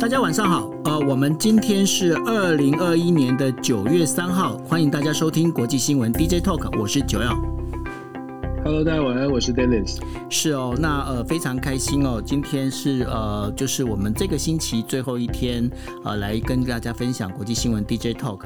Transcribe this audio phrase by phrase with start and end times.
[0.00, 7.36] 大家晚上好，呃，我们今天是二零二一年的九月三号，欢迎大家收听国际新闻 DJ Talk，我是九耀。
[8.64, 9.98] Hello，大家晚安，我是 Dennis。
[10.30, 15.68] 是哦，那呃非常开心哦，今天是呃就是我们这个星期最后一天，
[16.04, 18.42] 呃来跟大家分享国际新闻 DJ Talk。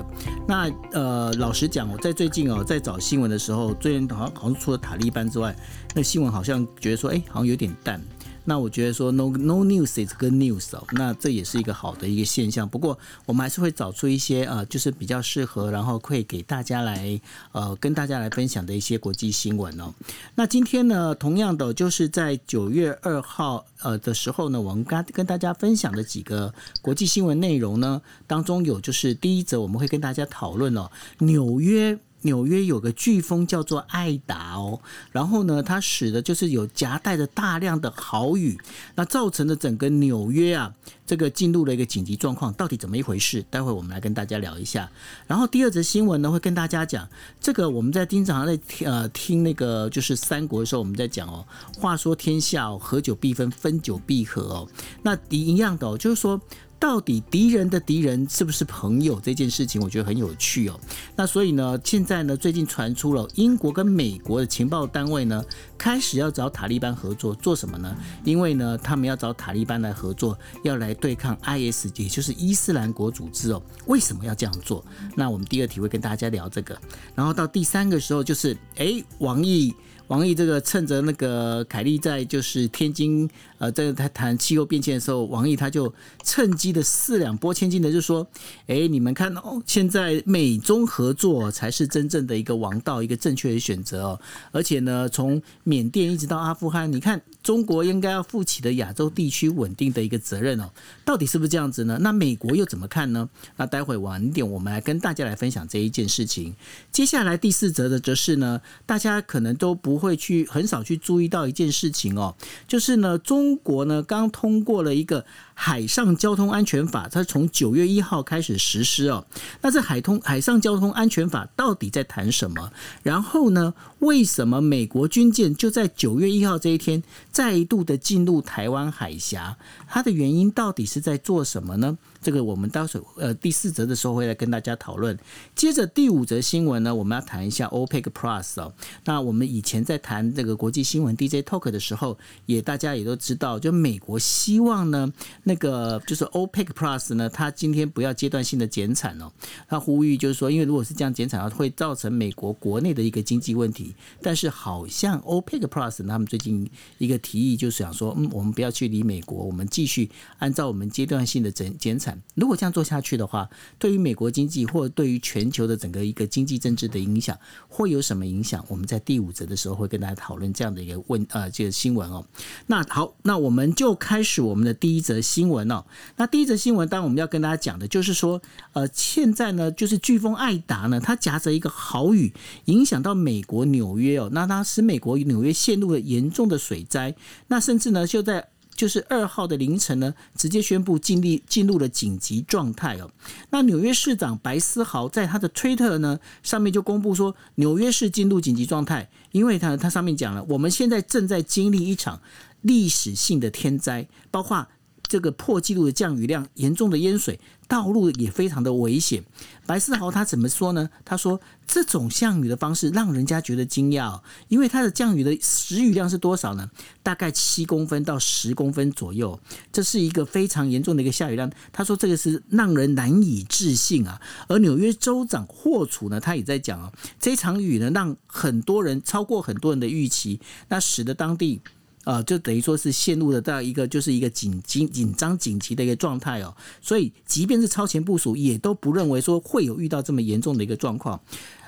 [0.48, 5.55] 那呃老实讲，我在最近哦在找新闻的时候，最近好像好像除了塔利班之外，
[5.95, 8.00] 那新闻好像觉得说，哎，好像有点淡。
[8.45, 12.69] 那我觉得说 no no news is good news 哦，那这也是一个好的一个现象。
[12.69, 17.20] 不过我们还是会找出一些呃，就是比较适合，然后会给大家来
[17.52, 19.92] 呃跟大家来分享的一些国际新闻哦。
[20.34, 31.98] 那今天呢，同样的就是在九月二号呃的时候呢，我们跟跟大家分享的几个国际新闻内容呢，当中有就是第一则我们会跟大家讨论哦，纽约。
[32.23, 38.59] 纽约有个飓风叫做艾达哦，然后呢，它使得就是有夹带着大量的豪雨，
[38.95, 40.73] 那造成的整个纽约啊，
[41.07, 43.45] 这个进入了一个紧急状况，到底怎么一回事？
[43.51, 44.91] 待会我们来跟大家聊一下。
[45.27, 47.09] 然后第二则新闻呢，会跟大家讲
[47.41, 54.69] 这个我们在经常在听呃听那个就是三国的时候，我们在讲哦，话说天下哦，合久必分，分久必合哦，
[55.03, 56.41] 那一样的哦，就是说。
[56.83, 60.80] 到底敌人的敌人是不是朋友这件事情，我觉得很有趣哦。
[61.14, 65.44] 那所以呢，现在呢，最近传出了英国跟美国的情报单位呢，
[65.83, 67.92] 开始要找塔利班合作，做什么呢？
[68.22, 73.61] 因为呢，他们要找塔利班来合作，要来对抗 IS，也就是伊斯兰国组织哦。
[73.86, 74.84] 为什么要这样做？
[75.16, 76.78] 那我们第二题会跟大家聊这个。
[77.16, 79.74] 然后到第三个时候，就是哎，王毅。
[80.08, 85.91] 王毅这个趁着那个凯利在就是天津呃，在他谈气候变迁的时候，王毅他就
[86.22, 88.27] 趁机的四两拨千斤的就说
[88.67, 94.20] ：“哎，你们看哦，现在美中合作才是真正的一个王道，一个正确的选择哦。
[94.50, 95.41] 而且呢，从
[95.73, 100.70] 缅甸一直到阿富汗，你看中国应该要负起的亚洲地区稳定的一个责任哦，
[101.03, 101.97] 到底是不是这样子呢？
[102.03, 103.27] 那美国又怎么看呢？
[103.56, 106.55] 那待会晚点我们来跟大家来分享这一件事情。
[106.91, 112.36] 接下来第四则的则是呢，大家可能都不会去很少去注意到一件事情哦，
[112.69, 115.25] 就是呢，中国呢刚通过了一个
[115.64, 119.24] 海上交通安全法，它从九月一号开始实施哦。
[119.61, 122.73] 那这海通海上交通安全法到底在谈什么？
[123.05, 129.56] 然后呢，为什么美国军舰就在九月一号这一天再度的进入台湾海峡？
[129.88, 131.96] 它的原因到底是在做什么呢？
[132.22, 135.19] 这个我们到时候呃第四则的时候会来跟大家讨论。
[135.55, 138.72] 接着第五则新闻呢，我们要谈一下 OPEC Plus 哦。
[139.05, 142.16] 那我们以前在谈这个国际新闻 DJ Talk 的时候，
[142.46, 145.12] 也大家也都知道，就美国希望呢，
[145.43, 149.31] 那个就是 OPEC Plus 呢，它今天不要阶段性的减产哦。
[149.69, 153.94] 它呼吁就是说，因为如果是这样减产的话，会造成美国国内的一个经济问题。
[154.20, 156.69] 但是好像 OPEC Plus 他们最近
[156.99, 160.08] 一个提议就是想说，嗯，我们不要去理美国，我们继续
[160.38, 162.12] 按照我们阶段性的减减产。
[162.34, 167.38] 如果这样做下去的话，对于美国经济或对于全球的整个一个经济政治的影响，
[167.69, 168.64] 会有什么影响？
[168.69, 172.25] 我们在第五则的时候会跟大家讨论这样的一个问呃这个新闻哦。
[172.67, 175.84] 那好，那我们就开始我们的第一则新闻哦。
[176.17, 178.40] 那第一则新闻，当然我们要跟大家讲的就是说，
[178.72, 182.32] 呃，现在呢，就是飓风艾达呢，它夹着一个豪雨，
[182.67, 187.14] 影响到美国纽约哦，那它使美国纽约陷入了严重的水灾，
[187.49, 188.51] 那甚至呢就在。
[188.75, 193.10] 就是二号的凌晨呢，直接宣布进入进入了紧急状态哦。
[193.50, 202.20] 那纽约市长白思豪在他的推特呢上面就公布说，纽约市进入紧急状态，因为他他上面讲了，我们现在正在经历一场
[202.62, 204.66] 历史性的天灾，包括
[205.12, 207.38] 这个破纪录的降雨量、严重的淹水。
[207.69, 209.25] 道路也非常的危险。
[209.64, 210.90] 白思豪他怎么说呢？
[211.06, 216.70] 他说这种降雨的方式让人家觉得惊讶、因为它的降雨的时雨量是多少呢？
[217.02, 219.40] 大概七公分到十公分左右，
[219.72, 221.50] 这是一个非常严重的一个下雨量。
[221.72, 224.20] 他说这个是让人难以置信啊。
[224.49, 231.62] 而纽约州长霍楚呢，他也在讲啊，这场雨呢让很多人超过很多人的预期，那使得当地。
[232.05, 241.20] 啊、就等于说是陷入了到一个就是一个紧紧紧张紧急的一个状态哦，所以即便是超前部署，也都不认为说会有遇到这么严重的一个状况。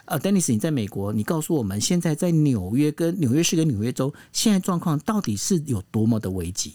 [0.06, 6.74] 呃，Dennis，你在美国，你告诉我们现在在纽约跟纽约市跟纽约州现在状况到底是有多么的危急？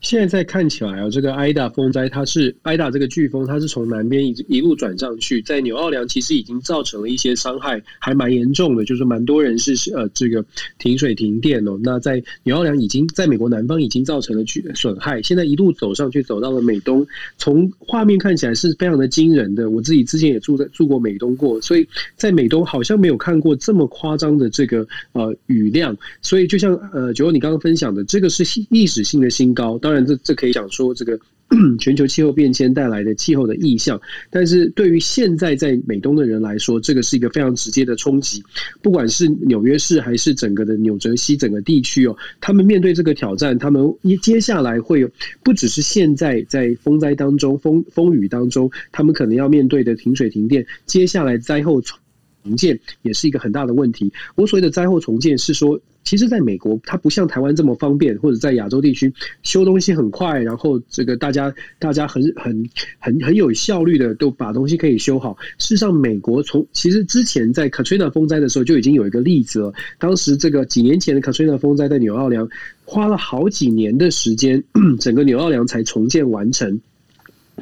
[0.00, 10.44] 现在看起来啊，这个艾达风灾，它是艾达这个飓风，它是从南边一一路转上去，在纽奥良其实已经造成了一些伤害，还蛮严重的，就是蛮多人是呃这个
[10.78, 11.76] 停水停电哦。
[11.82, 17.04] 那在纽奥良已经在美国南方已经造成了损害，现在一路走上去，走到了美东，
[17.36, 19.68] 从画面看起来是非常的惊人的。
[19.68, 29.76] 我自己之前也住在住过美东过，所以在美东好像没有看过这么夸张的这个呃雨量，所以就像呃九欧你刚刚分享的，这个是历史性的新高。
[29.88, 31.18] 当然这，这可以讲说，这个
[31.80, 33.98] 全球气候变迁带来的气候的意象。
[34.28, 38.42] 但是对于现在在美东的人来说，这个是一个非常直接的冲击。
[38.82, 45.10] 不管是纽约市还是整个的纽泽西整个地区哦，他们面对这个挑战，他们一接下来会有
[45.42, 51.98] 不只是现在在风灾当中、风风雨当中，他们可能要面对的停水停电，接下来灾后重
[52.42, 54.12] 重建也是一个很大的问题。
[54.34, 55.80] 我所谓的灾后重建是说。
[56.08, 59.12] 其实，在美国，它不像台湾这么方便，或者在亚洲地区
[59.42, 62.66] 修东西很快，然后这个大家大家很很
[62.98, 65.36] 很很有效率的都把东西可以修好。
[65.58, 69.70] 事实上，美国从其实之前在 Katrina 风灾的时候就已经有一个例子了。
[69.98, 72.48] 当时这个几年前的 Katrina 风灾在纽奥良
[72.86, 74.64] 花了好几年的时间，
[74.98, 76.80] 整个纽奥良才重建完成。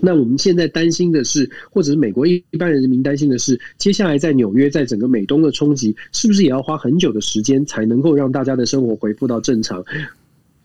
[0.01, 9.85] 那我们现在担心的是，或者是美国一一般人民担心的是，接下来在纽约，在整个美东的冲击，是不是也要花很久的时间才能够让大家的生活恢复到正常？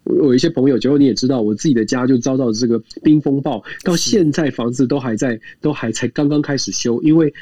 [0.04, 7.34] 我有一些朋友，结果你也知道，我自己的家就遭到这个冰风暴，到现在房子都还在，都还才刚刚开始修，因为。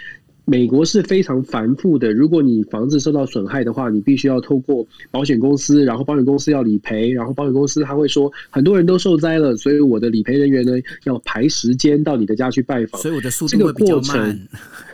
[0.50, 2.12] 美国是非常繁复的。
[2.12, 10.72] 如果你房子受到损害的话，你必须要透过保险公司，然后保险公司要理赔，然后保险公司他会说很多人都受灾了，所以我的理赔人员呢
[11.04, 13.00] 要排时间到你的家去拜访。
[13.00, 14.40] 所以我的速度会比较慢。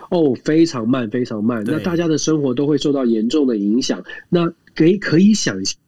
[0.10, 1.64] 哦，非常慢，非常慢。
[1.66, 4.04] 那大家的生活都会受到严重的影响。
[4.30, 5.78] 那可以可以想象。
[5.80, 5.85] 嗯，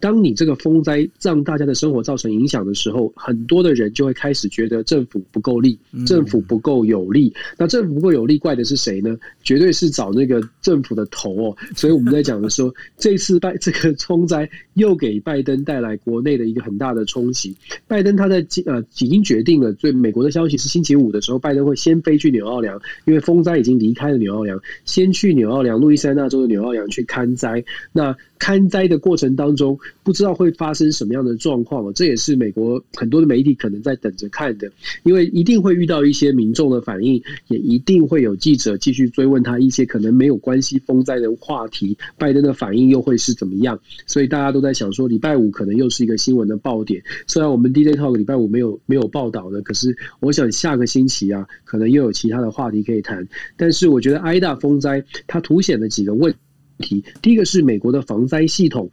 [0.00, 7.32] 当你这个风灾让大家的生活造成影响的时候，很多的人就会开始觉得政府不够力，政府不够有力。
[7.58, 9.16] 那政府不够有力，怪的是谁呢？
[9.42, 11.56] 绝对是找那个政府的头哦。
[11.76, 17.54] 所以我们在讲的说，这次拜这个风灾又给拜登带来国内的一个很大的冲击。
[17.86, 27.62] 拜登他在呃已经决定了，最美国的消息是星期五的时候，拜登会先飞去纽奥良，因为风灾已经离开了纽奥良，先去纽奥良，路易斯安那州的纽奥良去看灾。
[27.92, 34.68] 那看灾的过程当中，不知道会发生什么样的状况这也是美国很多的媒体可能在等着看的，
[35.04, 43.78] 因为一定会遇到一些民众的反应，也一定会有记者继续追问他一些可能没有关系风灾的话题，拜登的反应又会是怎么样？
[44.08, 47.00] 所以大家都在想说，礼拜五可能又是一个新闻的爆点。
[47.28, 53.24] 虽然我们 DJ Talk 礼拜五没有没有报道的，可是我想下个星期啊，可能又有其他的话题可以谈。
[53.56, 56.34] 但是我觉得挨大风灾它凸显了几个问。
[56.78, 58.90] 题第一个是美国的防灾系统，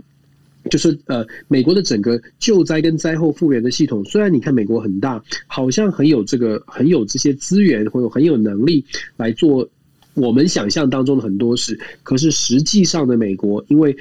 [0.69, 4.03] 就是呃，美国的整个救灾跟灾后复原的系统。
[4.05, 8.83] 虽然你看美国很大，好像很有这个很有这些资源，或有很有能力
[9.17, 9.67] 来做
[10.15, 13.95] 我们想象当中的很多事，可是实际上的美国，因为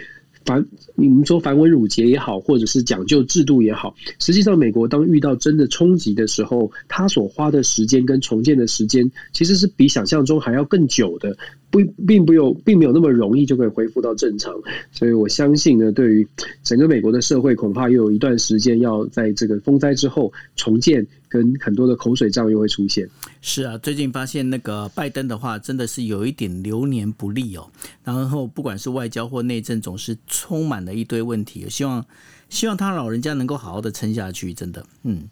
[0.45, 11.37] 繁你们说繁文缛节也好，或者是讲究制度也好，实际上美国当遇到真的冲击的时候，他所花的时间跟重建的时间，其实是比想象中还要更久的。
[11.85, 14.55] 不，并不有，并没有那么容易就可以恢复到正常，
[14.91, 16.27] 所以我相信呢，对于
[16.63, 23.09] 整个美国的社会，恐怕又有一段时间要在这个风灾之后重建，跟很多的口水仗又会出现。
[23.41, 27.71] 是啊，最近发现那个拜登的话，真的是有一点流年不利哦。
[28.03, 31.67] 然后不管是外交或内政，总是充满了一堆问题。
[31.69, 32.05] 希望
[32.49, 34.85] 希望他老人家能够好好的撑下去，真的。
[35.05, 35.23] 嗯，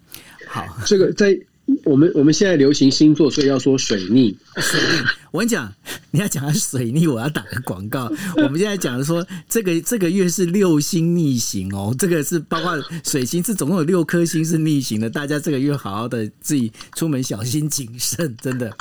[0.46, 1.38] 好，这个在。
[1.84, 4.36] 我们我们现在流行星座，所以要说水逆。
[4.56, 5.72] 水逆，我跟你讲，
[6.10, 8.10] 你要讲水逆，我要打个广告。
[8.36, 18.73] 我们现在讲的说，这个这个月是六星逆行哦，这个是包括水星是总共有六颗星是逆行的，大家这个月好好的自己出门小心谨慎，真的。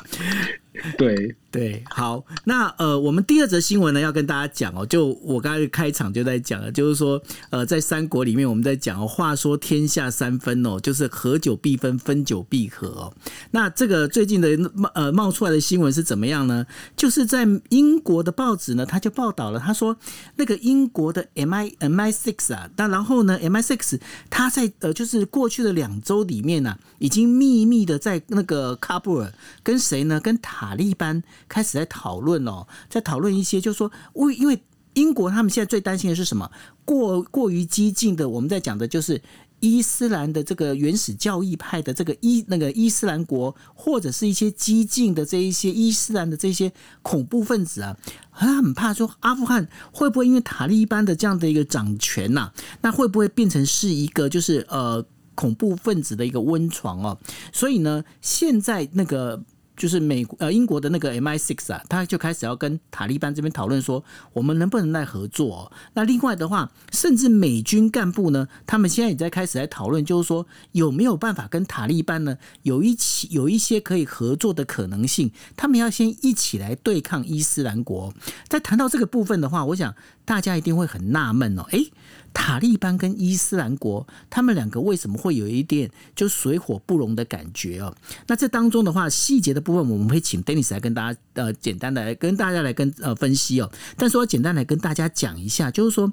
[0.98, 13.14] 对对，好，那呃，我们第二则新闻呢，要跟大家讲哦，就我刚才开场就在讲了，就是说，呃，在三国里面，我们在讲哦，话说天下三分哦，就是合久必分，分久必合哦。
[13.52, 14.50] 那这个最近的
[14.94, 16.66] 呃冒出来的新闻是怎么样呢？
[16.96, 19.98] 就是在英国的报纸呢，他就报道了，他说
[20.36, 29.34] 那个英国的 M I M I Six 啊，那然后呢 M I Six 他在呃就是过去的两周里面呢，已经秘密的在那个喀布尔
[29.64, 30.20] 跟谁呢？
[30.20, 30.36] 跟。
[30.42, 34.62] 塔利班开始在讨论哦，在讨论一些，就是说，为因为
[34.94, 36.50] 英国他们现在最担心的是什么？
[36.86, 39.22] 过过于激进的，我们在讲的就是
[39.60, 46.72] 伊斯兰的这个原始教义派的这个伊那个伊斯兰国，或者是一些激进的这一些伊斯兰的这些
[47.02, 47.98] 恐怖分子啊，
[48.32, 57.18] 他很怕说阿富汗会不会因为塔利班的这样的一个掌权呐，那会不会变成是一个就是呃恐怖分子的一个温床哦？
[57.52, 59.44] 所以呢，现在那个。
[59.76, 64.04] 就是美国呃英国的那个 M I six 啊，他就开始要跟塔利班这边讨论说，
[64.34, 65.72] 我们能不能来合作？
[65.94, 75.32] 那另外的话，甚至美军干部呢，他们现在也在开始来讨论，就是说有没有办法跟塔利班呢有一起有一些可以合作的可能性？
[75.56, 78.14] 他们要先一起来对抗伊斯兰国。
[78.48, 81.92] 在谈到这个部分的话，我想大家一定会很纳闷哦，诶。
[82.36, 87.96] 塔利班跟伊斯兰国，他们两个为什么会有一点就水火不容的感觉哦？
[88.28, 93.72] 那这当中的话，细节的部分我们会请 Dennis 来跟大家呃简单的来跟大家来跟呃分析哦。
[93.96, 96.12] 但是我简单来跟大家讲一下，就是说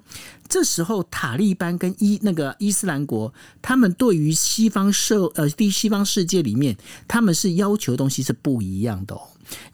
[0.49, 6.76] 这时候塔利班跟伊那个伊斯兰国，他们对于西方社呃第西方世界里面，
[7.09, 9.21] 他们是要求东西是不一样的哦。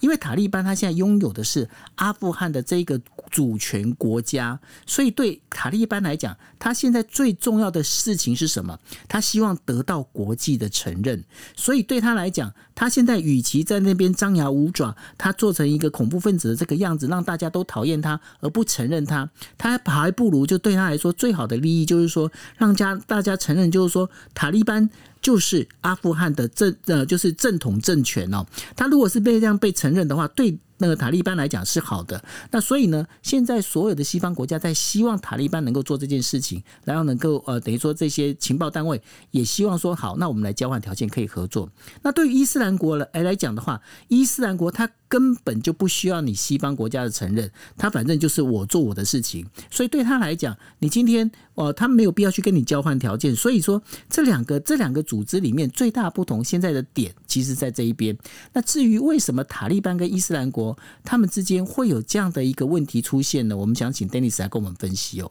[0.00, 8.78] 因为塔利班他现在拥有的是阿富汗的这个主权国家，所以对塔利班来讲，他现在最重要的事情是什么？
[9.08, 11.22] 他希望得到国际的承认。
[11.56, 24.88] 所以对他来讲，他现在与其在那边张牙舞爪，他做成一个恐怖分子的这个样子，让大家都讨厌他而不承认他，他还不如就对他来说最好的利益就是说，让家大家承认，就是说塔利班。
[25.20, 28.46] 就是阿富汗的正呃，就是正统政权哦。
[28.76, 30.58] 他如果是被这样被承认的话，对。
[30.78, 39.00] 那个塔利班来讲是好的，那所以呢，现在所有的西方国家在希望塔利班能够做这件事情，然后能够呃，等于说这些情报单位
[39.32, 41.68] 也希望说好，那我们来交换条件，可以合作。
[42.02, 53.34] 那对于伊斯兰国来来讲的话，伊斯兰国它根本就不需要你西方国家的承认，它反正就是我做我的事情，所以对他来讲，你今天呃，他没有必要去跟你交换条件。
[53.34, 58.16] 所以说，这两个这两个组织里面最大不同现在的点，其实在这一边。
[58.52, 60.67] 那至于为什么塔利班跟伊斯兰国？
[61.04, 63.56] 他们之间会有这样的一个问题出现呢？
[63.56, 65.30] 我们想请 Dennis 来跟我们分析哦。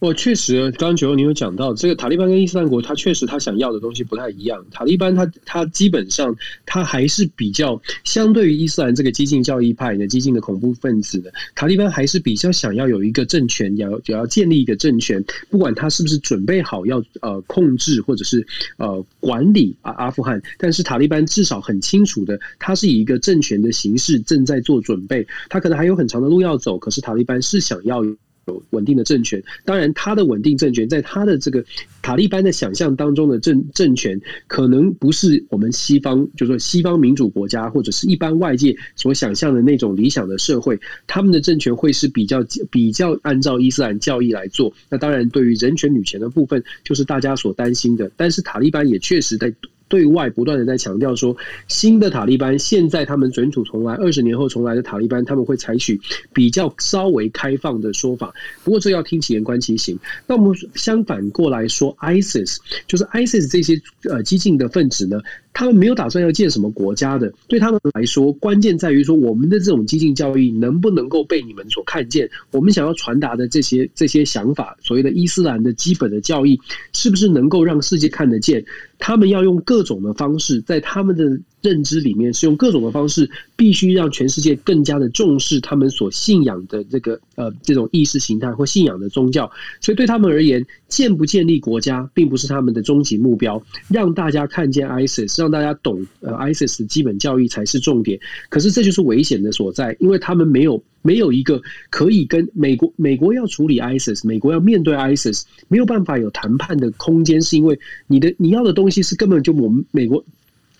[0.00, 4.64] 我确实，刚刚九欧你有讲到，这个塔利班跟伊斯兰国，他确实他想要的东西不太一样。
[4.70, 28.04] 塔利班他他基本上他还是比较相对于伊斯兰这个激进教义派的激进的恐怖分子的，塔利班还是比较想要有一个政权，要要建立一个政权，不管他是不是准备好要呃控制或者是呃管理啊阿富汗，但是塔利班至少很清楚的，他是以一个政权的形式正在做准备，他可能还有很长的路要走，可是塔利班是想要。
[28.48, 31.64] 有稳定的政权，当然，他的稳定政权在他的这个
[32.02, 44.72] 塔利班的想象当中的政政权，可能不是我们西方，就说西方民主国家或者是一般外界所想象的那种理想的社会，他们的政权会是比较比较按照伊斯兰教义来做。
[44.88, 48.10] 那当然，对于人权女权的部分，就是大家所担心的。
[48.16, 49.52] 但是塔利班也确实在。
[49.88, 56.00] 对外不断的在强调说，新的塔利班现在他们卷土重来，二十年后重来的塔利班他们会采取
[56.32, 58.32] 比较稍微开放的说法。
[58.64, 59.98] 不过这要听其言观其行。
[60.26, 65.20] 那我们相反过来说，ISIS 就是 ISIS 这些呃激进的分子呢？
[65.52, 72.30] 他们没有打算要建什么国家的，对他们来说，关键在于说我们的这种激进教育能不能够被你们所看见。
[72.52, 76.58] 我们想要传达的这些这些想法，所谓的伊斯兰的基本的教义，
[76.92, 78.64] 是不是能够让世界看得见？
[78.98, 81.40] 他们要用各种的方式，在他们的。
[81.60, 89.50] 认知里面是用各种的方式，必须让全世界更加的重视他们所信仰的这个呃这种意识形态或信仰的宗教。
[89.80, 93.62] 所以对他们而言，建不建立国家并不是他们的终极目标。
[93.88, 98.18] 让大家看见 ISIS，让大家懂呃 ISIS 的基本教义才是重点。
[98.48, 101.60] 可是这就是危险的所在，因为他们没有没有一个
[101.90, 110.24] 可以跟美国美国要处理 ISIS，美国要面对 ISIS，没有办法有谈判的空间，是因为你的你要的东西是根本就我们美国。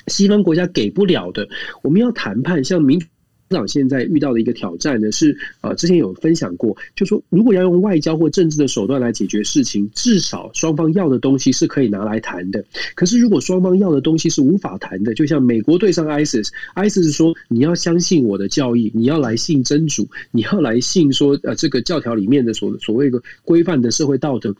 [0.09, 1.49] 西方国家给不了的，
[1.83, 2.65] 我们要谈判。
[2.65, 3.07] 像民主
[3.49, 12.63] 党现在遇到的一个挑战呢，是呃，之前有分享过，就说如果要用外交或政治的手段来解决事情，至少双方要的东西是可以拿来谈的。
[12.95, 24.55] 可是如果双方要的东西是无法谈的，就像美国对上 ISIS，ISIS 说你要相信我的教义，你要来信真主，你要来信说呃这个教条里面的所所谓的规范的社会道德。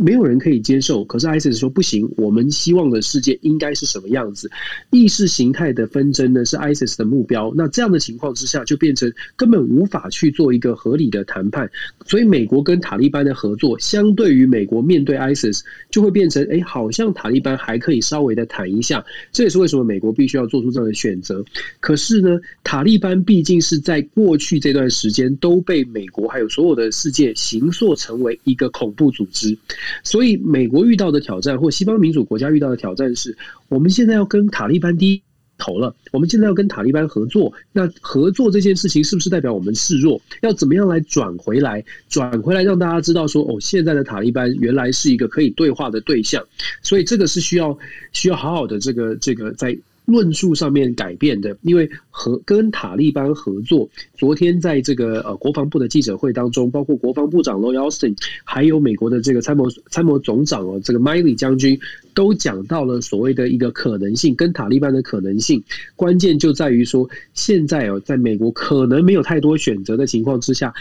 [0.00, 2.08] 没有人可以接受，可是 ISIS 说不行。
[2.16, 4.50] 我们希望的世界应该是什么样子？
[4.90, 6.44] 意识形态的纷争呢？
[6.44, 7.52] 是 ISIS 的目标。
[7.56, 11.70] 那这样的情况之下，就变成根本无法去做一个合理的谈判。
[12.06, 19.04] 所以，美国跟塔利班的合作，相对于美国面对 ISIS，就会变成哎，好像塔利班还可以稍微的谈一下。
[19.32, 21.44] 这也是为什么美国必须要做出这样的选择。
[21.80, 29.56] 可是呢，塔利班毕竟是在过去这段时间都被美国还有所有的世界形塑成为一个恐怖组织。
[30.02, 33.36] 所以，美国遇到的挑战，或西方民主国家遇到的挑战是：
[33.68, 35.22] 我们现在要跟塔利班低
[35.58, 35.94] 头了。
[36.12, 40.20] 我们现在要跟塔利班合作，那合作这件事情是不是代表我们示弱？
[40.42, 41.84] 要怎么样来转回来？
[42.08, 46.44] 转回来让大家知道说，哦，现在的塔利班原来是一个可以对话的对象。
[46.82, 47.78] 所以，这个是需要
[48.12, 49.76] 需要好好的这个这个在。
[50.04, 61.78] 论述上面改变的，因为和跟塔利班合作，昨天在这个呃国防部的记者会当中，包括国防部长 Lloyd Austin，还有美国的这个参谋参谋总长哦，这个 Miley 将军
[62.14, 65.62] 都讲到了所谓的一个可能性，跟塔利班的可能性。
[65.96, 70.74] 关键就在于说，现在哦，在美国可能没有太多选择的情况之下。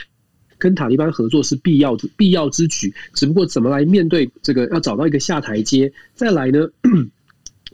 [0.59, 6.69] 跟塔利班合作是必要必要之举，只不过怎么来面对这个，要找到一个下台阶，再来呢？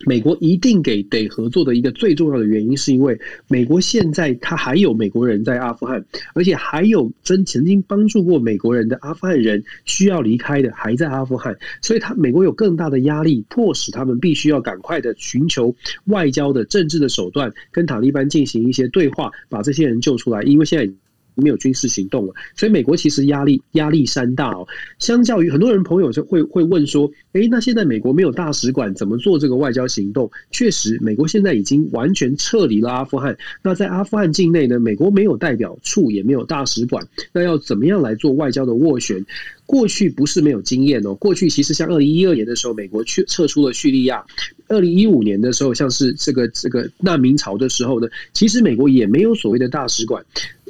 [0.06, 6.04] 美国一定给得合作的一个最重要的原因，是因为美国现在他还有美国人在阿富汗，
[6.34, 15.76] 而且还有曾曾经帮助过美国人的阿富汗人需要离开的还在阿富汗，所以他美国有更大的压力，迫使他们必须要赶快的寻求
[16.06, 20.94] 外交的政治的手段，跟塔利班进行一些对话，把这些人救出来，因为现在。
[21.36, 24.68] 没有军事行动了，所以美国其实压力压力山大哦。
[24.98, 30.32] 相较于很多人朋友就会会问说，诶，那现在美国没有大使馆，怎么做这个外交行动？
[30.50, 33.38] 确实，美国现在已经完全撤离了阿富汗。
[33.62, 39.24] 那在阿富汗境内呢，美国没有代表处，也没有大使馆，那要怎么样来做外交的斡旋？
[39.68, 44.26] 过去不是没有经验哦，过去其实像二零一二年的时候，美国去撤出了叙利亚；
[44.68, 50.26] 二零一五年的时候，像是这个这个难民潮的时候呢，其实美国也没有所谓的大使馆。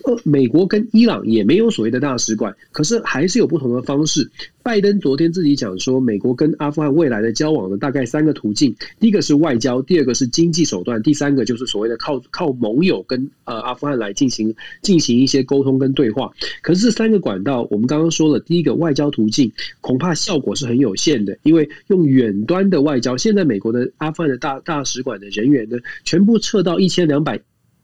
[0.05, 4.29] 呃，美国跟伊朗也没有所谓的大使馆，可是还是有不同的方式。
[4.63, 16.32] 拜登昨天自己讲说，美国跟阿富汗未来的交往的大概三个途径：第一个是外交，第二个是经济手段，第三个就是所谓的靠靠盟友跟呃阿富汗来进行进行一些沟通跟对话。
[16.62, 19.51] 可是这三个管道，我们刚刚说了，第一个外交途径
[19.82, 27.39] 恐怕效果是很有限的，因为用远端的外交，现在美国的阿富汗的大大使馆的人员呢，全部撤到一千两百。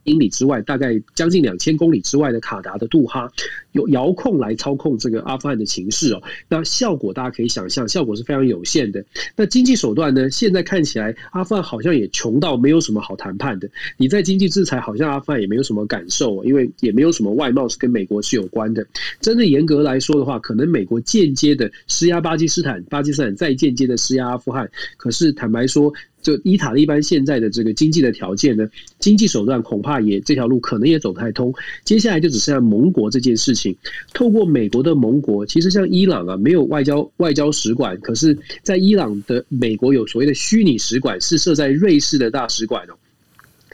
[0.05, 3.31] 英里之外，大概将近两千公里之外的卡达的杜哈，
[3.73, 6.23] 有遥控来操控这个阿富汗的情势哦。
[6.47, 9.03] 那效果大家可以想象，效果是非常有限的。
[9.35, 10.29] 那经济手段呢？
[10.31, 13.69] 现在看起来，阿富汗好像也穷到没有什么好谈判的。
[13.97, 18.85] 你在经济制裁，好像阿富汗也没有什么感受，因为也没有什么外贸是跟美国是有关的。
[19.19, 24.69] 真的严格来说的话，可能美国间接的施压巴基斯坦，巴基斯坦再间接的施压阿富汗。
[24.97, 25.91] 可是坦白说。
[26.25, 28.67] 就伊塔利班现在的这个经济的条件呢，
[28.97, 31.53] 经济手段恐怕也这条路可能也走不太通。
[31.83, 33.75] 接下来就只剩下盟国这件事情，
[34.11, 42.97] 透过美国的盟国，其实像伊朗啊，没有外交外交使馆，可是，在伊朗的美国有所谓的虚拟使馆，是设在瑞士的大使馆哦。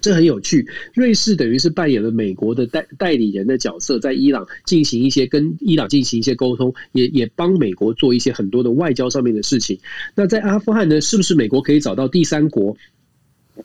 [0.02, 9.80] 这很有趣，瑞士等于是扮演了美国的代代理人的角色，在伊朗进行一些跟伊朗进行一些沟通，也也帮美国做一些很多的外交上面的事情。
[10.16, 12.76] 那在阿富汗呢，是不是美国可以找到第三国？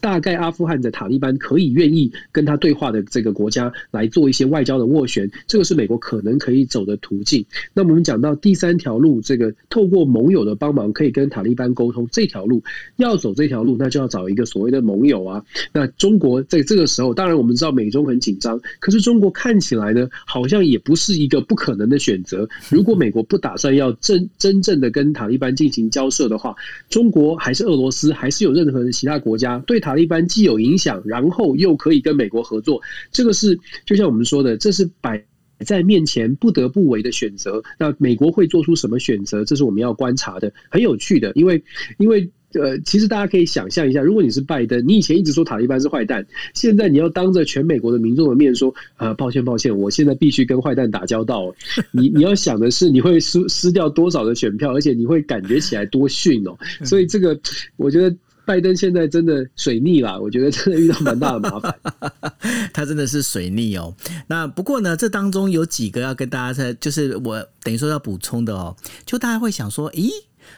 [0.01, 7.45] 大概阿富汗的塔利班可以愿意跟他对话的这个国家来做一些外交的斡旋，这个是美国可能可以走的途径。
[7.73, 12.63] 那我们讲到第三条路，这个透过盟友的帮忙可以跟塔利班沟通这条路，
[12.97, 15.43] 要走这条路，那就要找一个所谓的盟友啊。
[15.73, 22.47] 那中国在这个时候，当然我们知道美中很紧张，可是中国看起来呢，好像也不是一个不可能的选择。
[22.69, 26.55] 如果美国不打算要真真正的跟塔利班进行交涉的话，
[26.91, 29.81] 中国还是俄罗斯，还是有任何的其他国家对。
[29.87, 35.25] 塔利班既有影响，然后又可以跟美国合作，这个是就像我们说的，这是摆
[35.65, 37.63] 在面前不得不为的选择。
[37.79, 39.45] 那美国会做出什么选择？
[39.45, 41.31] 这是我们要观察的，很有趣的。
[41.37, 41.63] 因为，
[41.99, 51.55] 因为呃，其实大家可以想象一下，如果你是拜登，你以前一直说塔利班是坏蛋，现在你要当着全美国的民众的面说，呃，抱歉，抱歉，我现在必须跟坏蛋打交道。
[51.93, 56.59] 你你要想的是，你会失失掉多少的选票，而且你会感觉起来多逊哦。
[56.85, 57.39] 所以这个，
[57.77, 58.13] 我觉得。
[58.47, 61.75] 拜登现在真的水逆了，我觉得真的遇到蛮大的麻烦。
[62.73, 63.95] 他真的是水逆哦。
[64.29, 68.75] 那不过呢，这当中有几个要跟大家在，就是我等于说要补充的哦。
[69.05, 70.09] 就大家会想说，咦？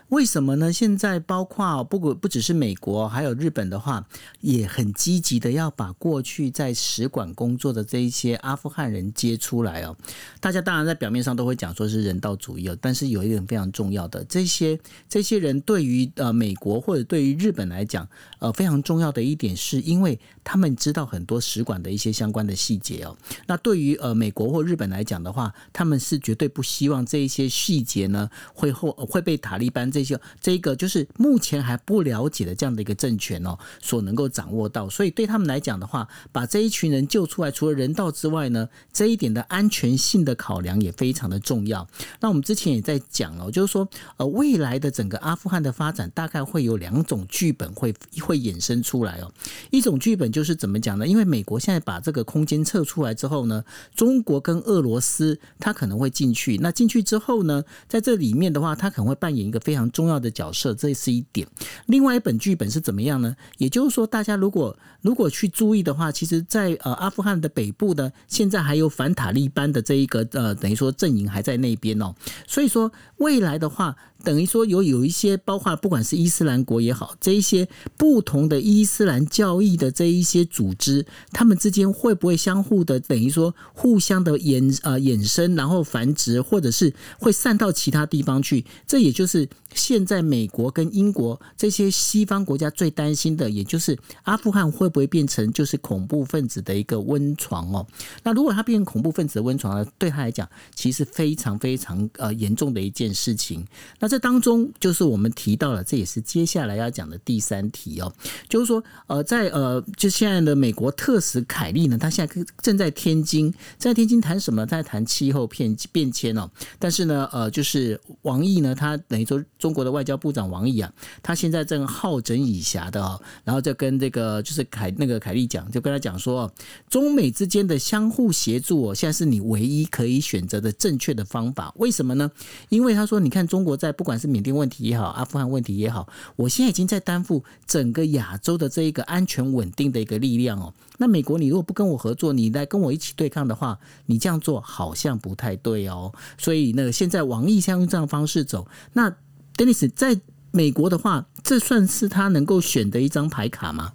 [0.09, 0.73] 为什么呢？
[0.73, 4.07] 现在包括不不不只是美国，还有日本的话，
[4.41, 9.97] 也很积极的要把过去在使馆工作的这一些阿富汗人接出来哦。
[10.41, 23.17] 大家当然在表面上都会讲说是人道主义哦，但是有一点非常重要的，这些这些人对于呃美国或者对于日本来讲，呃非常重要的一点，是因为他们知道很多使馆的一些相关的细节哦。
[23.47, 29.78] 那对于呃美国或日本来讲的话，他们是绝对不希望这一些细节呢会后会被塔利班。
[29.91, 41.87] 这些这个就是目前还不了解的这样的一个政权哦，所能够掌握到，所以对他们来讲的话，把这一群人救出来，除了人道之外呢，这一点的安全性的考量也非常的重要。
[42.21, 49.31] 那我们之前也在讲了，就是说，呃，未来的整个阿富汗的发展大概会有两种剧本会会衍生出来哦。
[49.71, 51.07] 一种剧本就是怎么讲呢？
[51.07, 53.65] 因为美国现在把这个空间撤出来之后呢，
[53.95, 56.57] 中国跟俄罗斯它可能会进去。
[56.59, 61.47] 那进去之后呢，在这里面的话，它可能会扮演一个非常重要的角色，这是一点。
[61.89, 63.37] 另外一本剧本是怎么样呢？
[63.59, 72.15] 也就是说，大家如果如果去注意的话，其实，在呃阿富汗的北部呢，现在还有反塔利班的这一个呃，等于说阵营还在那边哦。
[72.47, 88.65] 所以说，未来的话，等于说有有一些，包括不管是伊斯兰国也好，这一些不同的伊斯兰教义的这一些组织，他们之间会不会相互的等于说互相的衍呃衍生，然后繁殖，或者是会散到其他地方去？
[88.87, 97.87] 这也就是现在美国跟英国这些西方国家最担心的，也就是阿富汗会不会变成就是恐怖分子的一个温床哦？
[98.23, 103.67] 那如果它变成恐怖分子的温床呢，对他来讲，其实非常非常呃严重的一件事情。
[103.99, 108.13] 那这当中就是我们提到了，这也是接下来要讲的第三题哦，
[108.49, 114.65] 就是说呃，在呃，就现在的美国特使凯利呢，他现在正在天津，在天津谈什么？
[114.67, 116.51] 在谈气候变变迁哦。
[116.79, 120.93] 但是呢，呃，就是王毅呢，他等于说中国的外交部长王毅啊，
[121.23, 126.51] 他现在正好整以暇的哦，然后就跟这个就是凯那个凯利讲，就跟他讲说，
[126.89, 131.73] 中美之间的相互协助哦，现在是你唯一可以选择的正确的方法。
[131.77, 132.31] 为什么呢？
[132.69, 140.73] 因为他说，你看中国在不管是缅甸问题也好，阿富汗问题也好，我现在已经在担负整个亚洲的这一个安全稳定的一个力量哦。
[140.99, 146.13] 那美国，你如果不跟我合作，你来跟我一起对抗的话，你这样做好像不太对哦。
[146.37, 149.15] 所以呢，现在王毅像用这样方式走，那
[149.59, 150.19] Dennis 在
[150.53, 153.93] 美国的话，这算是他能够选的一张牌卡吗？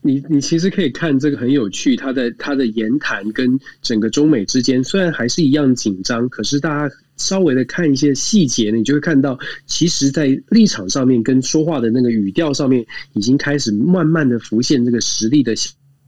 [0.00, 9.36] 你你其实可以看这个很有趣，他的他的言谈跟整个中美之间虽然还是一样紧张，可是大家稍微的看一些细节，你就会看到，
[9.66, 15.52] 其实，在立场上面跟说话的那个语调上面，已经开始慢慢的浮现这个实力的。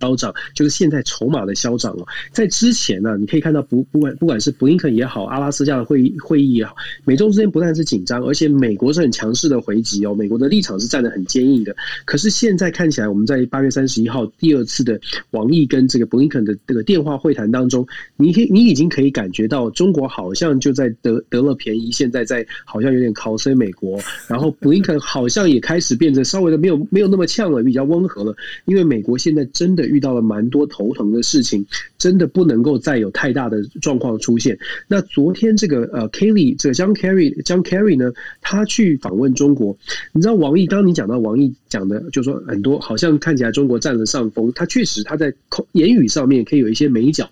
[0.00, 11.74] 消长就是现在筹码的消长哦，在之前呢，你可以看到不不管不管是布林肯也好，阿拉斯加的会议会议也好，美中之间不但是紧张，而且美国是很强势的回击哦，美国的立场是站得很坚硬的。
[12.04, 17.84] 可是现在看起来，我们在八月三十一号第二次的王毅跟这个布林肯的这个电话会谈当中，
[18.16, 28.32] 你可以你已经可以感觉到中国好像就在得得了便宜，现在在好像有点靠衰美国， 然后布林肯好像也开始变得稍微的没有没有那么呛了，比较温和了，
[28.66, 29.87] 因为美国现在真的。
[29.88, 31.66] 遇到了蛮多头疼的事情，
[31.98, 34.58] 真的不能够再有太大的状况出现。
[34.86, 39.76] 那昨天这个呃，Kelly 这个江 Carry 江 Carry 呢，他去访问中国，
[40.12, 47.28] 你知道王毅，当你讲到王毅讲的，就说很多好像看起来中国占了上风，他确实他在口言语上面可以有一些美角。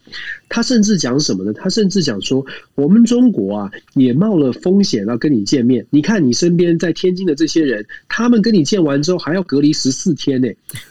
[0.48, 1.52] 他甚至讲什么呢？
[1.52, 5.84] 他甚至讲说，我们中国啊，也冒了风险要跟你见面。
[5.90, 10.48] 你看你身边在天津的这些人，他们跟你见完之后还要隔离十四天呢。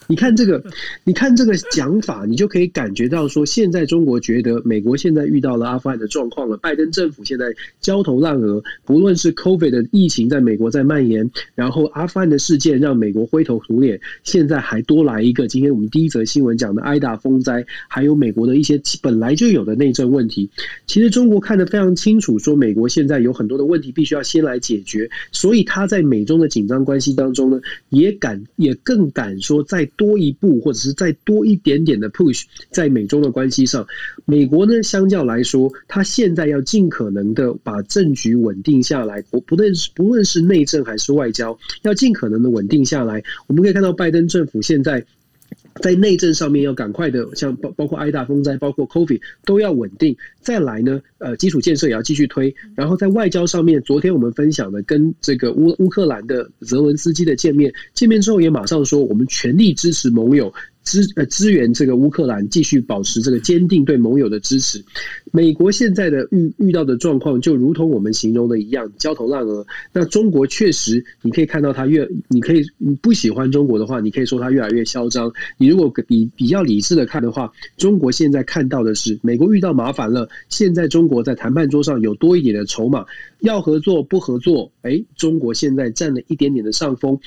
[0.08, 0.63] 你看这个，
[1.04, 1.55] 你看这个。
[1.72, 7.46] 讲法，你就可以感觉到说，现在中国觉得美国现在遇到了阿富汗的状况了，拜登政府现在
[7.80, 20.50] 焦头烂额，不论是 COVID 的疫情在美国在蔓延，然后阿富汗的事件让美国灰头土脸，现在还多来一个，今天我们第一则新闻讲的挨打风灾，还有美国的一些本来就有的内政问题，
[20.88, 31.60] 其实中国看得非常清楚，说美国现在有很多的问题必须要先来解决，所以他在美中的紧张关系当中呢，也敢也更敢说再多一步，或者是再多一。
[31.65, 33.88] 点点的 push 在美中的关系上，
[34.25, 43.23] 美国呢，相较来说，他现在要尽可能的把政局稳定下来，不不论是不论是内政还是外交，要尽可能的稳定下来。
[43.47, 45.03] 我们可以看到，拜登政府现在。
[45.81, 50.15] 在内政上面要赶快的，像包包括挨大风灾，包括 COVID 都要稳定。
[50.39, 52.53] 再来呢，呃，基础建设也要继续推。
[52.75, 60.51] 然后在外交上面，昨天我们分享的跟这个乌乌克兰的泽文斯基的见面，见面之后也马上说，我们全力支持盟友。
[60.86, 64.82] 支呃支援这个乌克兰继续保持这个坚定对盟友的支持。
[65.32, 69.65] 美国现在的遇遇到的状况就如同我们形容的一样，焦头烂额。
[69.91, 75.30] 那中国确实，你可以看到它越，你可以你不喜欢中国的话，你可以说它越来越嚣张。
[75.58, 83.04] 你如果比比较理智的看的话，中国现在看到的是美国遇到麻烦了，现在中国在谈判桌上有多一点的筹码，
[83.41, 84.71] 要合作不合作？
[84.84, 87.19] 哎，中国现在占了一点点的上风。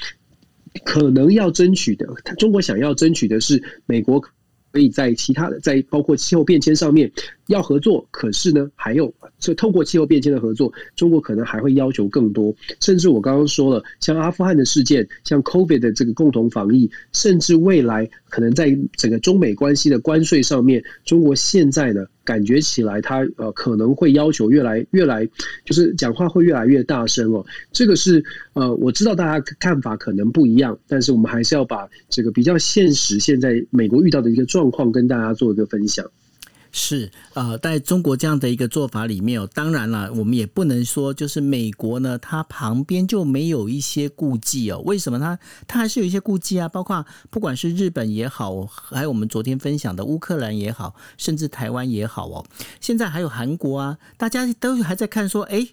[0.85, 2.07] 可能要争取的，
[2.39, 4.21] 中国想要争取的是美国
[4.71, 7.11] 可以在其他的，在包括气候变迁上面
[7.49, 8.07] 要合作。
[8.11, 12.55] 可是呢，还有就透过气候变迁的合作，中国可能还会要求更多。
[12.81, 22.07] 甚至我刚刚说了，像阿富汗的事件，像 COVID 的这个共同防疫，甚至未来可能在整个中美关系的关税上面，中国现在呢？
[22.25, 25.27] 感觉起来，它呃可能会要求越来越来，
[25.65, 27.43] 就是讲话会越来越大声哦。
[27.73, 36.05] 这个是呃，我知道大家看法可能不一样，但是我们还是要把这个比较现实，现在美国遇到的一个状况跟大家做一个分享。
[36.71, 44.81] 是呃，在中国这样的一个做法里面哦，当然了，我们也不能说就是美国呢，它旁边就没有一些顾忌哦。
[44.85, 46.69] 为什么它它还是有一些顾忌啊？
[46.69, 52.45] 包括不管是日本也好，还有我们昨天分享的乌克兰也好，甚至台湾也好哦，
[52.81, 55.69] 现在还有韩国啊，大家都还在看说，哎。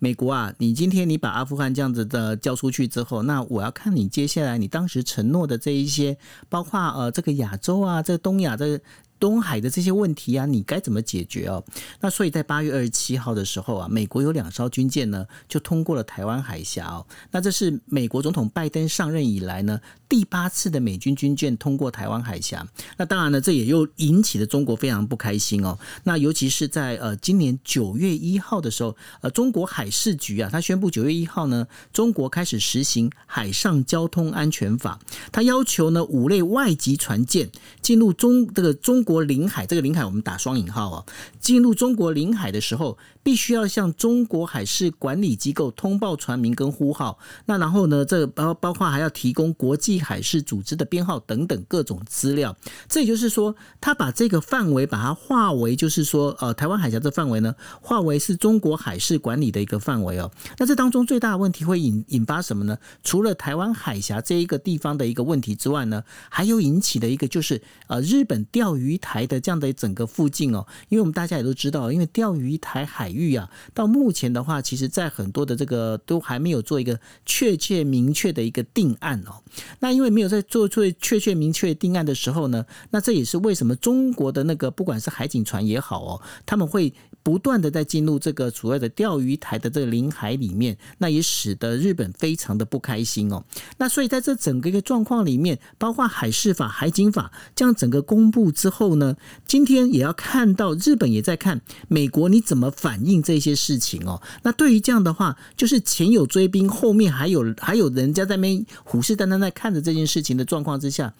[0.00, 6.16] 美国啊，你今天你把阿富汗这样子的交出去之后，那我要看你接下来你当时承诺的这一些，
[6.48, 8.80] 包括呃这个亚洲啊，这个东亚的。
[9.18, 11.64] 东海的这些问题啊，你该怎么解决哦？
[12.00, 17.06] 那所以在八月二十七号的时候啊，美国有两艘军舰呢，就通过了台湾海峡哦。
[17.30, 19.80] 那这是美国总统拜登上任以来呢。
[20.08, 22.66] 第八次的美军军舰通过台湾海峡，
[22.96, 25.78] 那当然呢，这也又引起了中国非常不开心哦。
[26.04, 34.98] 那尤其是在呃今年九月一号的时候，呃中国海事局啊，他宣布九月一号呢，中国开始实行海上交通安全法，
[35.30, 37.50] 他要求呢五类外籍船舰
[37.82, 41.04] 进入中这个中国领海，这个领海我们打双引号啊，
[41.38, 42.96] 进入中国领海的时候。
[43.22, 52.56] 必须要向中国海事管理机构通报船名跟呼号，那然后呢，这包包括还要提供国际海事组织的编号等等各种资料。
[52.88, 60.30] 这也就是说，他把这个范围把它划为，就是说，呃，台湾海峡这范围呢，划为是中国海事管理的一个范围哦。
[60.56, 62.78] 那这当中最大的问题会引引发什么呢？
[63.02, 73.17] 除了台湾海峡这一个地方的一个问题之外呢，还有引起的一个就是呃，日本钓鱼台的这样的整个附近哦，因为我们大家也都知道，因为钓鱼台海。
[73.18, 79.42] 域啊，到目前的话，其实在很多的这个都还没有做一个确切明确的一个定案哦。
[79.80, 93.44] 那因为没有在做出确切明确定案的时候呢，那这也是为什么中国的那个不管是海警船也好哦，他们会不断的在进入这个所谓的钓鱼台的这个领海里面，那也使得日本非常的不开心哦。
[93.78, 102.98] 那所以在这整个一个状况里面，包括海事法、海警法这样整个公布之后呢，今天也要看到日本也在看美国你怎么反。
[103.08, 111.14] 应这些事情哦，那对于这样的话，就是前有追兵，后面还有还有人家在那边虎视眈眈在看着这件事情的状况之下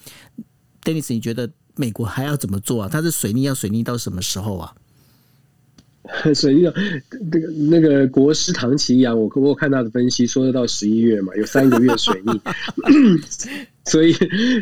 [0.83, 2.89] ，Dennis，你觉得美国还要怎么做啊？
[2.91, 4.75] 他是水逆要水逆到什么时候啊？
[6.35, 6.73] 水逆，
[7.31, 12.41] 这个那个国师唐奇阳，我我看他的分析说得到十一月嘛，有三个月水逆。
[13.89, 14.13] 所以，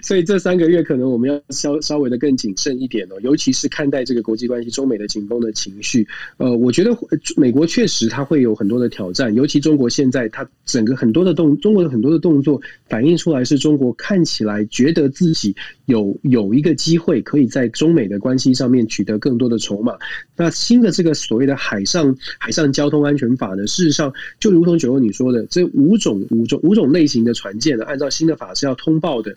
[0.05, 6.07] 所以这三个月可能我们要稍稍微的更谨慎一点哦，尤其是看待这个国际关系中美的紧绷的情绪。
[6.37, 6.97] 呃，我觉得
[7.37, 19.97] 美国确实它会有很多的挑战，尤其中国现在它整个很多的动，中国的很多的动作反映出来是中国看起来觉得自己有有一个机会可以在中美的关系上面取得更多的筹码。
[20.37, 29.17] 那新的这个所谓的海上海上交通安全法呢，事实上就如同九欧你说的，这五种五种五种类型的船舰呢，按照新的法是要通报。
[29.23, 29.35] 的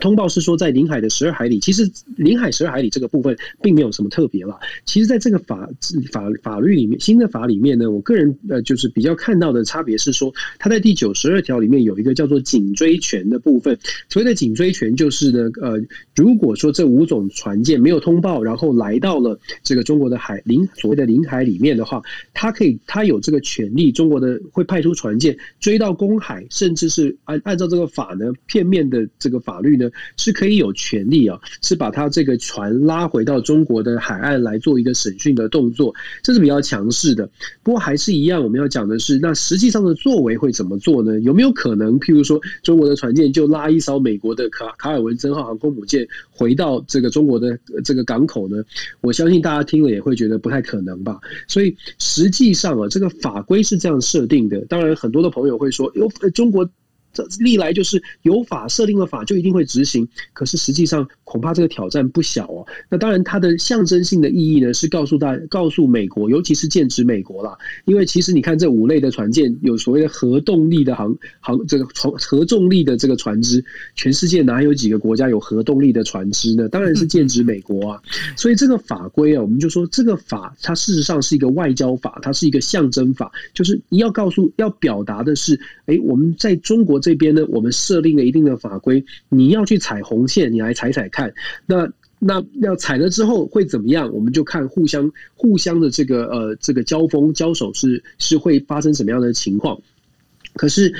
[0.00, 4.58] 通报是说，在领海的十二海里，其实领海十二海里这个部分并没有什么特别了。
[4.84, 5.68] 其实，在这个法
[6.10, 13.78] 法法律里面，新的法里面呢，我个人呃，就是比较看到的差别是说，它在第九十二条里面有一个叫做紧追权的部分。
[14.08, 15.80] 所谓的紧追权，就是呢，呃，
[16.16, 29.89] 如果说这五种船舰没有通报，然后来到了这个中国的海领所谓的领海里面的话，它可以，它有这个权利，中国的会派出船舰追到公海，甚至是按按照这个法呢，片面的这个法律呢。
[30.16, 37.28] 是可以有权利啊，是把他这个船拉回到中国的海岸来做一个审讯的动作，这是比较强势的。
[37.62, 41.18] 不过还是一样，我们要讲的是，那实际上的作为会怎么做呢？
[41.20, 48.62] 有没有可能，譬如说，中国的船舰就拉一艘美国的卡卡尔文森号航空母舰回到这个中国的这个港口呢？
[49.00, 51.18] 我相信大家听了也会觉得不太可能吧。
[51.48, 54.60] 所以实际上啊，这个法规是这样设定的。
[54.66, 56.68] 当然，很多的朋友会说，有中国。
[57.12, 62.64] 这历来就是有法设定了法就一定会执行，可是实际上恐怕这个挑战不小哦。
[62.88, 67.58] 那当然，它的象征性的意义呢，是告诉大告诉美国，尤其是剑指美国啦。
[67.84, 73.64] 因为其实你看这五类的船舰，有所谓的核动力的航航这个船核重力的这个船只，
[73.96, 76.68] 全世界哪有几个国家有核动力的船只呢？
[76.68, 78.02] 当然是剑指美国啊。
[78.36, 86.99] 所以这个法规啊，我们就说这个法它事实上是一个外交法，它是一个象征法，就是你要告诉要表达的是，哎，我们在中国。
[87.00, 91.32] 这边呢，我们设定了一定的法规，你要去踩红线，你来踩踩看。
[91.66, 94.12] 那那要踩了之后会怎么样？
[94.12, 99.80] 我们就看互相互相的这个呃这个交锋交手是是会发生什么样的情况。
[100.54, 100.94] 可是。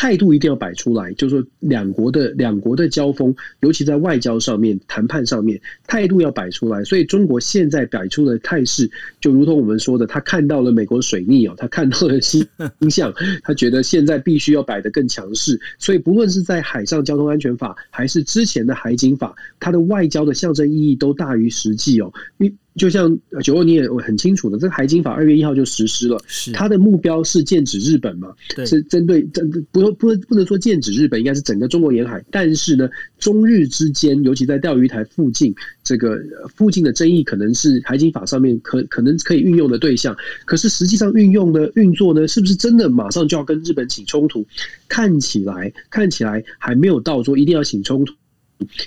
[0.00, 6.84] 态度一定要摆出来，就是说两国的两国的交锋，尤其在外交上面、谈判上面，态度要摆出来。
[6.84, 8.88] 所以中国现在摆出的态势，
[9.20, 12.46] 就如同我们说的，他看到了美国水逆哦，他看到了新
[12.78, 15.60] 印象， 他觉得现在必须要摆得更强势。
[15.80, 22.12] 所以不论是在海上交通安全法，还是之前的海警法，它的外交的象征意义都大于实际哦。
[22.38, 28.28] 因就像九二你也很清楚的，这个海警法二月一号就实施了，是它的目标是剑指日本嘛？
[28.54, 32.24] 对是针对针不不不能说剑指日本，应该是整个中国沿海。
[32.30, 32.88] 但是呢，
[33.18, 40.16] 中日之间，尤其在钓鱼台附近，这个呃附近的争议可能是海警法上面可可能可以运用的对象。
[40.44, 44.46] 可是实际上运用呢，运作呢，是不是真的马上就要跟日本起冲突？
[44.88, 48.14] 看起来看起来还没有到说一定要起冲突。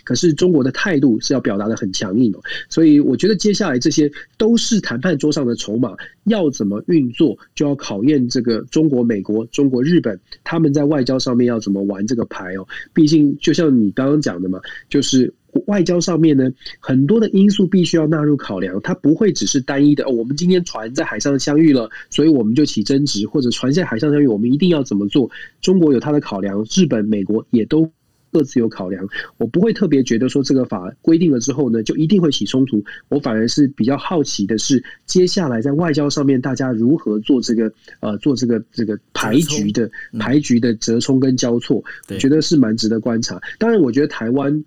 [0.04, 12.68] 可是中国的态度是要表达的很强硬哦，所以我觉得接下来这些都是谈判桌上的筹码，要怎么运作，就要考验这个中国、美国、中国、日本他们在外交上面要怎么玩这个牌哦。
[12.94, 15.34] 毕竟就像你刚刚讲的嘛，就是
[15.68, 20.04] 外交上面呢，很多的因素必须要纳入考量，它不会只是单一的。
[20.06, 25.30] 哦，我们今天船在海上相遇了，所以我们就起争执，或者船在海上相遇，我们一定要怎么做？
[25.62, 27.90] 中国有它的考量，日本、美国也都。
[28.32, 29.06] 各自有考量，
[29.38, 32.84] 我不会特别觉得说这个法规定了之后呢，就一定会起冲突。
[33.10, 39.90] 我反而是比较好奇的是，接下来在外交上面，大家如何做这个呃做这个这个牌局的
[40.20, 43.42] 牌局的折冲跟交错，我觉得是蛮值得观察。
[43.60, 44.64] 当然，我觉得台湾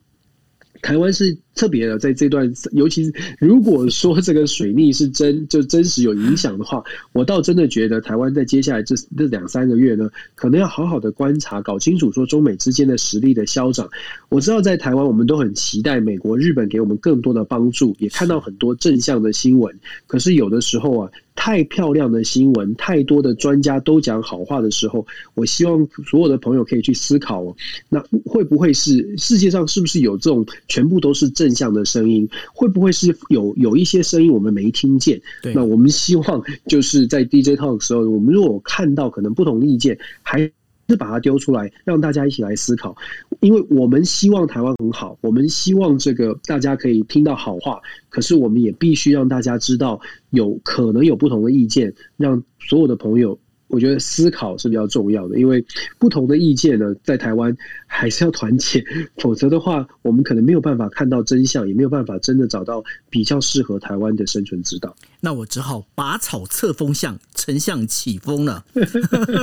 [0.83, 1.37] 台湾是。
[1.55, 13.89] 特别的，在这段，尤其是如果说这个水逆是真就真实有影响的话，我倒真的觉得台湾在接下来这这两三个月呢，可能要好好的观察，搞清楚说中美之间的实力的消长。
[14.31, 19.79] 我知道在台湾，我们都很期待美国、日本给我们更多的帮助，也看到很多正向的新闻。
[20.09, 27.55] 可是有的时候啊，太漂亮的新闻，太多的专家都讲好话的时候，我希望所有的朋友可以去思考哦，
[27.89, 31.44] 那会不会是世界上是不是有这种全部都是正？
[31.45, 35.21] 正向的声音会不会是有有一些声音我们没听见？
[35.55, 42.97] 那我们希望就是在 DJ talk 的时候，我们如果看到可能不同的意见，还是把它丢出来，让大家一起来思考。
[43.41, 47.79] 因为我们希望台湾很好，我们希望这个大家可以听到好话，
[48.09, 53.39] 可是我们也必须让大家知道有可能有不同的意见，让所有的朋友。
[53.75, 55.65] 我觉得思考是比较重要的，因为
[55.99, 57.55] 不同的意见呢，在台湾
[57.87, 58.85] 还是要团结，
[59.17, 64.95] 否则的话，我们可能没有办法看到真相，也没有办法真的找到比较适合台湾的生存之道。
[65.25, 68.63] 那我只好拔草测风向，丞相起风了。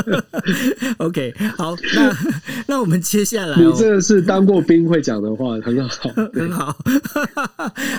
[1.00, 2.17] OK，好，那
[2.67, 6.78] 那我们接下来，你这个是当过兵会讲的话，很好， 很好。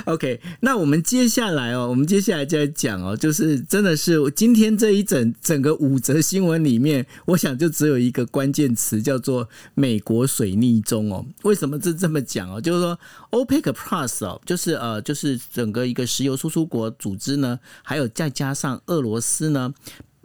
[0.04, 11.26] OK，那我们接下来哦，我们接下来就在讲哦，就是真的是今天这一整整个五则新闻里面，我想就只有一个关键词叫做美国水逆中哦。
[11.42, 12.60] 为什么这这么讲哦？
[12.60, 12.96] 就是说
[13.32, 17.58] OPEC Plus 哦，就是呃，就是整个一个石油输出国组织呢。
[17.82, 19.72] 还有再加上俄罗斯呢？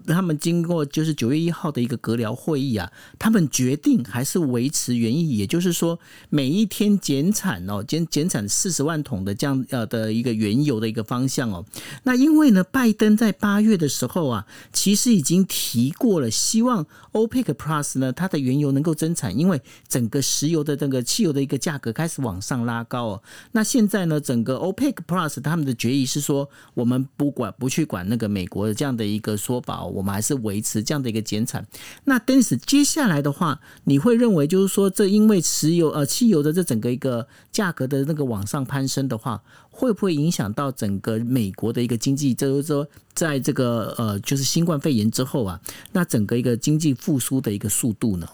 [0.08, 11.66] 他们经过就是九月一号的一个阁僚会议啊，他们决定还是维持原意，也就是说每一天减产哦，减减产四十万桶的这样呃的一个原油的一个方向哦。
[12.04, 23.24] 那因为呢，拜登在八月的时候啊，其实已经提过了，希望 OPEC Plus 呢，它的原油能够增产，因为整个石油的这个汽油的一个价格开始往上拉高哦。
[23.52, 29.97] 那现在呢，整个 OPEC Plus 他们的决议是说，我们不管不去管那个美国的这样的一个说法哦。
[29.98, 31.66] 我们还是维持这样的一个减产。
[32.06, 42.34] 那但是接下来的话，你会认为就是说，这因为石油呃汽油的这整个一个价格的那个往上攀升的话，会不会影响到整个美国的一个经济？
[42.34, 45.60] 就是说，在这个呃就是新冠肺炎之后啊，
[45.92, 48.28] 那整个一个经济复苏的一个速度呢？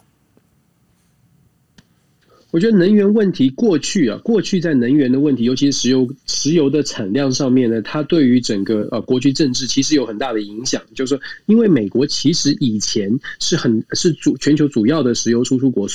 [2.53, 10.79] 我觉得能源问题过去啊，过去在能源的问题，尤其是石油石油的产量上面呢，它对于整个呃国际政治其实有很大的影响。
[10.93, 15.87] 就是说，因为美国其实以前是很是主全球主要的石油输出国。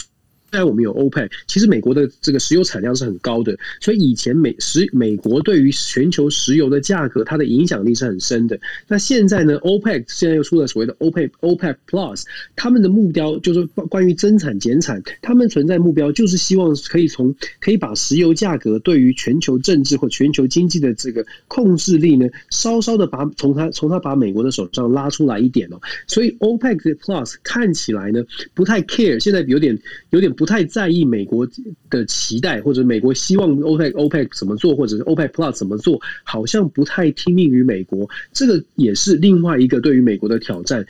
[0.50, 8.58] 在我们有欧佩，其实美国的这个石油产量是很高的，所以以前美石美国对于全球石油的价格，它的影响力是很深的。
[8.86, 12.22] 那现在呢，欧佩现在又出了所谓的欧佩欧佩 Plus，
[12.56, 25.78] 他们的目标就是关于增产减产，他们存在目标就是希望可以从可以把石油价格对于全球政治或全球经济的这个控制力呢，稍稍的把从他从他把美国的手上拉出来一点哦。
[26.06, 30.34] 所以欧佩 Plus 看起来呢不太 care，现在有点有点。
[30.38, 31.44] 不太在意美国
[31.90, 38.08] 的期待，或者美国希望 OPEC OPEC 怎么做，或者是 OPEC Plus 怎么做，好像不太听命于美国。
[38.32, 40.86] 这个也是另外一个对于美国的挑战。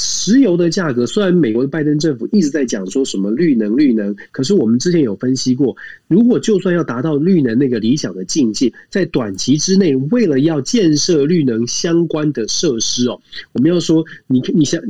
[0.00, 5.76] 石油的价格，虽然美国的拜登政府一直在讲说什么绿能绿能，可是我们之前有分析过，
[6.08, 13.20] 如果就算要达到绿能那个理想的境界，在短期之内，为了要建设绿能相关的设施哦，
[13.52, 14.80] 我们要说，你你想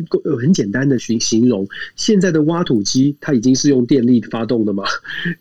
[0.40, 4.84] 很简单的形形容，现在的挖土机它已经是用电力发动的吗？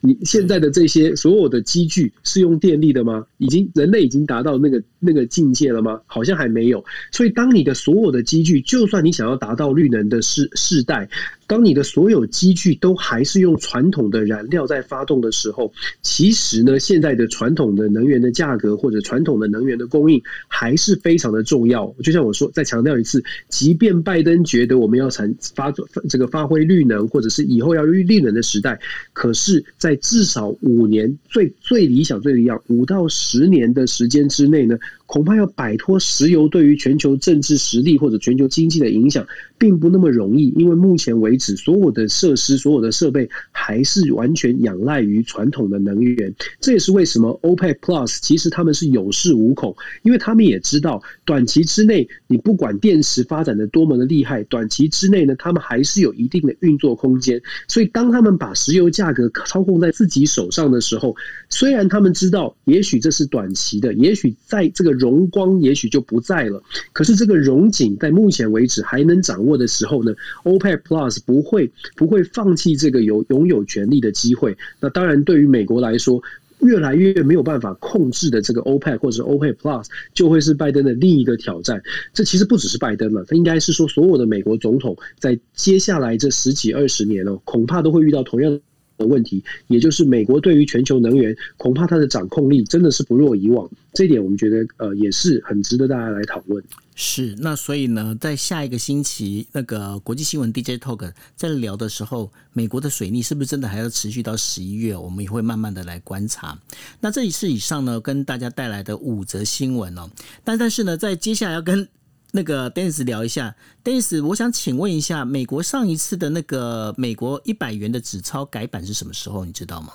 [0.02, 3.26] 你现在的这些所有的机具是用电力的吗？
[3.38, 6.02] 已经人类已经达到那个那个境界了吗？
[6.08, 6.84] 好像还没有。
[7.12, 11.10] 所以当你的所有的机具，就算你想要达到绿能的世世代。
[11.50, 15.74] 当你的所有机具都还是用传统的燃料在发动的时候，
[16.04, 21.92] 其实呢，现在的传统的能源的价格或者传统的能源的供应还是非常的重要。
[22.04, 25.74] 就像我说，再强调一次，即便拜登觉得我们要产发
[26.08, 28.80] 这个发挥绿能，或者是以后要绿绿能的时代，
[29.14, 34.78] 可是，在至少五年最最理想最理想五到十年的时间之内呢，
[35.08, 39.26] 恐怕要摆脱石油对于全球政治实力或者全球经济的影响，
[39.58, 40.54] 并不那么容易。
[40.56, 46.34] 因为目前为所有的设施、所有的设备还是完全仰赖于传统的能源。
[46.60, 57.42] 这也是为什么 OPEC Plus 其实他们是有恃无恐，因为他们也知道，短期之内你不管电池发展的多么的厉害，短期之内呢，他们还是有一定的运作空间。
[57.68, 61.16] 所以，当他们把石油价格操控在自己手上的时候，
[61.50, 66.62] 虽然他们知道，也许这是短期的，也许在这个荣光也许就不在了，
[66.94, 70.14] 可是这个荣景在目前为止还能掌握的时候呢
[70.44, 71.20] ，OPEC Plus。
[71.30, 74.58] 不会不会放弃这个有拥有权利的机会。
[74.80, 76.20] 那当然，对于美国来说，
[76.62, 81.80] 越来越没有办法控制的这个 OPEC 或者是 OPEC Plus，就会是拜登的另一个挑战。
[82.16, 88.60] 这其实不只是拜登了，他应该是说所有的美国总统在接下来这十几二十年哦，恐怕都会遇到同样
[88.98, 93.70] 的问题，也就是美国对于全球能源，恐怕它的掌控力真的是不若以往。
[93.94, 96.64] 这点我们觉得呃也是很值得大家来讨论。
[97.02, 104.98] 是，那所以呢，在下一个星期那个国际新闻 DJ Talk 在聊的时候，美国的水逆是不是真的还要持续到十一月？
[104.98, 106.60] 我们也会慢慢的来观察。
[107.00, 110.10] 那这一次以上呢，跟大家带来的五则新闻哦。
[110.44, 111.88] 但但是呢，在接下来要跟
[112.34, 119.46] 那个 Dennis 聊一下，Dennis，我想请问一下，美国上一次的那个美国一百元的纸钞改版是什么时候？
[119.46, 119.94] 你知道吗？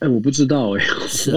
[0.00, 1.30] 哎，我不知道哎， 是，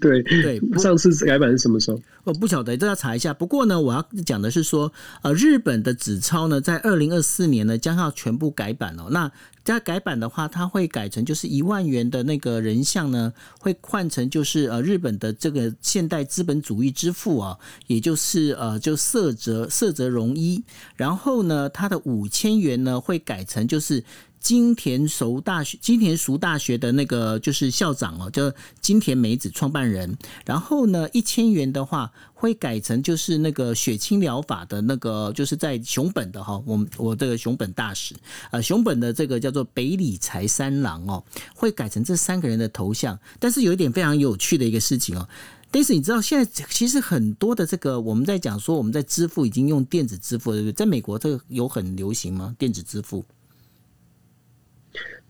[0.00, 2.00] 对对， 上次改版是什么时候？
[2.24, 3.34] 我不晓得，这要查一下。
[3.34, 4.90] 不过呢，我要讲的是说，
[5.22, 9.08] 呃，日本的纸钞呢，在二零二四年呢，将要全部改版哦。
[9.10, 9.30] 那
[9.62, 20.64] 在改版的话，它会改成就是一万元的那个人像呢，会换成就是呃日本的这个现代资本主义之父啊，也就是呃就色泽色泽荣一。
[20.96, 24.02] 然后呢，它的五千元呢，会改成就是。
[24.40, 30.16] 金田熟大学，金田熟大学的那个就是校长哦，叫金田美子创办人。
[30.46, 38.14] 然后呢，一千元的话会改成就是那个血清疗法的那个，就是在熊本的哈，我我这个熊本大使，
[38.50, 41.22] 呃，熊本的这个叫做北里财三郎哦，
[41.54, 43.18] 会改成这三个人的头像。
[43.38, 45.28] 但是有一点非常有趣的一个事情哦，
[45.70, 50.72] 但是你知道现在其实很多的这个我们在讲说我们在支付已经用电子支付，对不对？
[50.72, 52.56] 在美国这个有很流行吗？
[52.58, 53.22] 电子支付？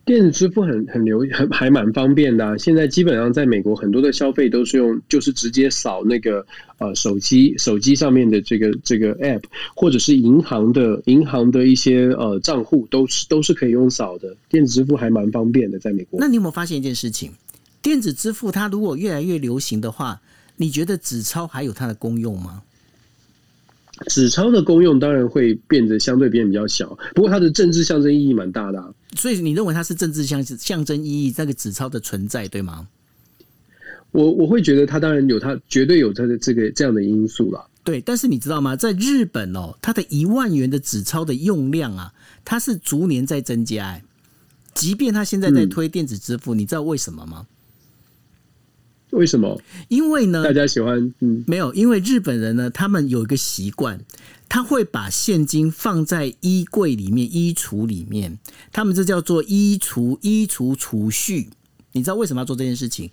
[0.05, 2.59] 电子支付很很流很还蛮方便的。
[2.59, 6.45] 现在基本上在美国很多的消费都是用，就是直接扫那个
[6.79, 9.43] 呃手机手机上面的这个这个 app，
[9.77, 14.37] 或者是银行的银行的一些呃账户，都是都是可以用扫的。
[14.49, 16.19] 电子支付还蛮方便的，在美国。
[16.19, 17.31] 那你有没有发现一件事情？
[17.81, 20.21] 电子支付它如果越来越流行的话，
[20.57, 22.63] 你觉得纸钞还有它的功用吗？
[24.07, 28.95] 纸钞的功用当然会变得相对变比较小，不过它的政治象征意义蛮大的。
[29.17, 31.35] 所以你认为它是政治象象征意义？
[31.37, 32.89] 那个纸钞的存在，对吗？
[34.13, 37.69] 我我会觉得它当然有它绝对有它的这个这样的因素了。
[37.83, 38.77] 对，但是你知道吗？
[38.77, 42.13] 在日本哦，它的一万元的纸钞的用量啊，
[42.45, 44.01] 它是逐年在增加。
[44.75, 47.47] 即便它现在在推电子支付，你知道为什么吗？
[49.11, 49.61] 为什么？
[49.89, 54.01] 因为呢，大家喜欢嗯，没有，因为日本人呢，他们有一个习惯，
[54.49, 58.39] 他会把现金放在衣柜里面、衣橱里面，
[58.73, 61.49] 他们这叫做衣橱衣橱储蓄。
[61.93, 63.11] 你知道为什么要做这件事情？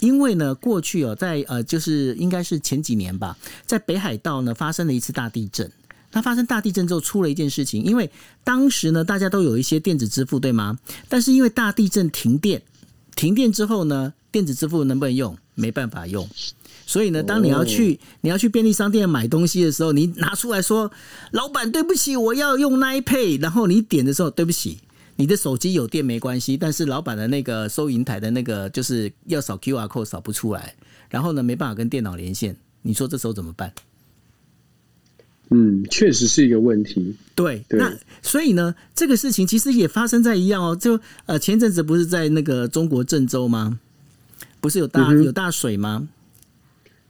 [0.00, 3.34] 因为呢，过去哦，在呃，就是应该是前几年吧，
[3.64, 5.70] 在北海道呢发生了一次大地震。
[6.12, 8.10] 那发生大地震之后，出了一件事情，因为
[8.44, 10.78] 当时呢，大家都有一些电子支付，对吗？
[11.08, 12.60] 但是因为大地震停电，
[13.16, 14.12] 停电之后呢？
[14.32, 15.36] 电子支付能不能用？
[15.54, 16.26] 没办法用，
[16.86, 20.90] 所以呢，当你要去你要去便利商店买东西的时候，你拿出来说
[21.32, 24.78] ：“老板，对不起，我要用 Pay。”然后你点的时候，对不起，
[25.16, 30.74] 你的手机有电没关系，但是老板的那个收银台的那个就是要扫 QR code 扫不出来，
[31.10, 33.70] 然后呢，没办法跟电脑连线，你说这时候怎么办？
[35.50, 37.14] 嗯，确实是一个问题。
[37.34, 43.78] 对，对那所以呢，这个事情其实也发生在一样哦，就呃前阵子不是在那个中国郑州吗？
[44.60, 46.08] 不是有大、嗯有大水吗？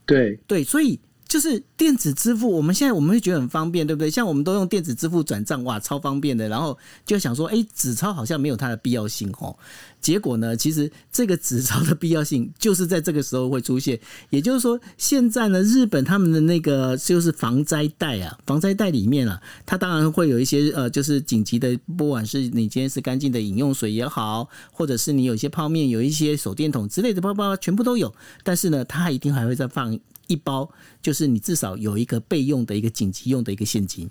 [0.07, 0.99] 对，对，所以
[1.31, 4.11] 就是电子支付，我们现在我们会觉得很方便，对不对？
[4.11, 6.49] 像我们都用电子支付转账，哇，超方便的。
[6.49, 6.77] 然后
[7.07, 9.57] 就想说，哎，纸钞好像没有它的必要性哦。
[10.01, 13.97] 结果呢，其实这个纸钞的必要性就是在这个时候会出现。
[14.31, 28.13] 也就是说，现在呢，日本他们的那个就是防灾袋啊，防灾袋里面啊，它当然会有一些呃，就是紧急的，不管是你今天是干净的饮用水也好，或者是你有一些泡面、有一些手电筒之类的，包包全部都有。
[28.43, 29.97] 但是呢，它一定还会再放
[30.31, 30.71] 一包，
[31.03, 34.09] 就是你至少有一个备用的一个紧急用的一个现金。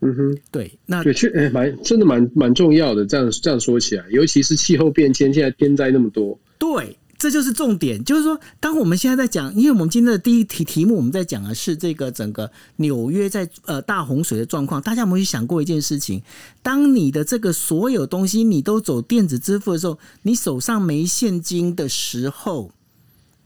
[0.00, 3.06] 嗯哼，对，那对，确哎蛮真的蛮蛮重要的。
[3.06, 14.82] 这样这样说起来，尤其是气候变迁，现在天灾那么多，对，这就是重点，就是说，当我们现在在讲，因为我们今天的第一题题目，我们在讲的是这个整个纽约在呃大洪水的状况。
[14.82, 16.22] 大家有没有想过一件事情？
[16.62, 22.70] 当你的这个所有东西你都走电子支付的时候，你手上没现金的时候，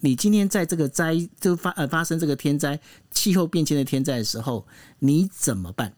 [0.01, 2.79] 你今天在这个灾就发呃发生这个天灾、
[3.11, 4.67] 气候变迁的天灾的时候，
[4.99, 5.93] 你怎么办？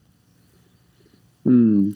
[1.44, 1.92] 嗯，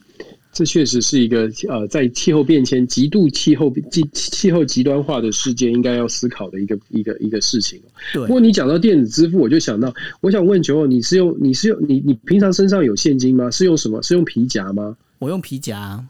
[0.52, 7.80] 这确实是一个呃，在气候变迁、极度气候极气候极端化的世界，应该要思考的一个一个一个事情。
[8.12, 13.48] 对不，过你讲到电子支付，我就想到，我想问九欧，你是用你是用你你平常身上有现金吗？
[13.50, 14.02] 是用什么？
[14.02, 14.96] 是用皮夹吗？
[15.18, 16.04] 我用皮夹，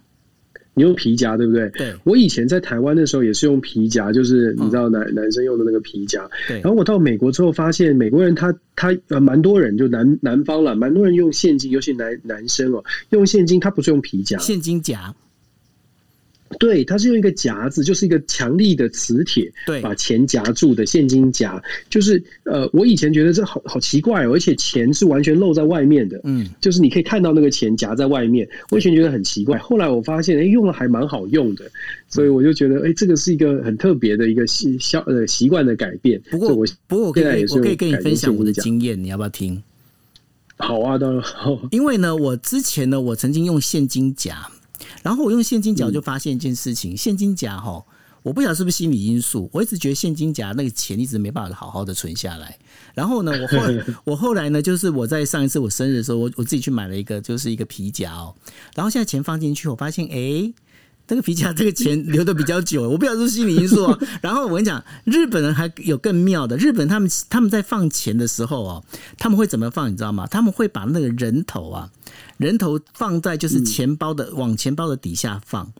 [0.76, 1.70] 你用皮夹对不对？
[1.70, 1.94] 对。
[2.04, 6.28] 我以前在台湾的时候也是用皮夹，就是你知道男、男生用的那个皮夹。
[6.46, 6.60] 对。
[6.60, 15.14] 然后我到美国之后发现，美国人他他呃蛮多人就南南方了，蛮多人用现金，尤其男男生哦，用现金他不是用皮夹，现金夹，
[16.58, 21.60] 对，它是用一个夹子，就是一个强力的磁铁，对把钱夹住的现金夹。
[21.90, 28.48] 就是呃，我以前觉得这好好奇怪哦，而且钱是完全露在外面的，嗯，就是你可以看到那个钱夹在外面。
[28.70, 31.64] 我以前觉得很奇怪，后来我发现，哎，用了还蛮好用的，
[32.08, 36.20] 所以我就觉得，哎，这个是一个很特别的一个习消呃习惯的改变。
[36.30, 39.62] 不过我不过我可以我可以跟你分享我的经验，你要不要听？
[40.58, 41.60] 好啊，当然好。
[41.70, 44.48] 因为呢，我之前呢，我曾经用现金夹，
[45.02, 47.84] 然后我用现金夹，就发现一件事情，现金夹哈，
[48.22, 52.58] 我不晓得是不是心理因素，我一直觉得现金夹那个钱一直没办法好好的存下来。
[52.94, 53.58] 然后呢，我后
[54.04, 58.34] 我后来呢，就是我在上一次我生日的时候，我我自己去买了一个，就是一个皮夹哦，
[58.74, 60.52] 然后现在钱放进去，我发现诶。
[61.06, 63.98] 这个皮夹这个钱留的比较久， 我不知道是心理因素啊。
[64.20, 68.84] 然后我跟你讲，日本人还有更妙的，日本他们他们在放钱的时候哦，
[69.16, 70.26] 他们会怎么放，你知道吗？
[70.26, 71.90] 他们会把那个人头啊，
[72.38, 75.72] 人头放在就是钱包的、往钱包的底下放。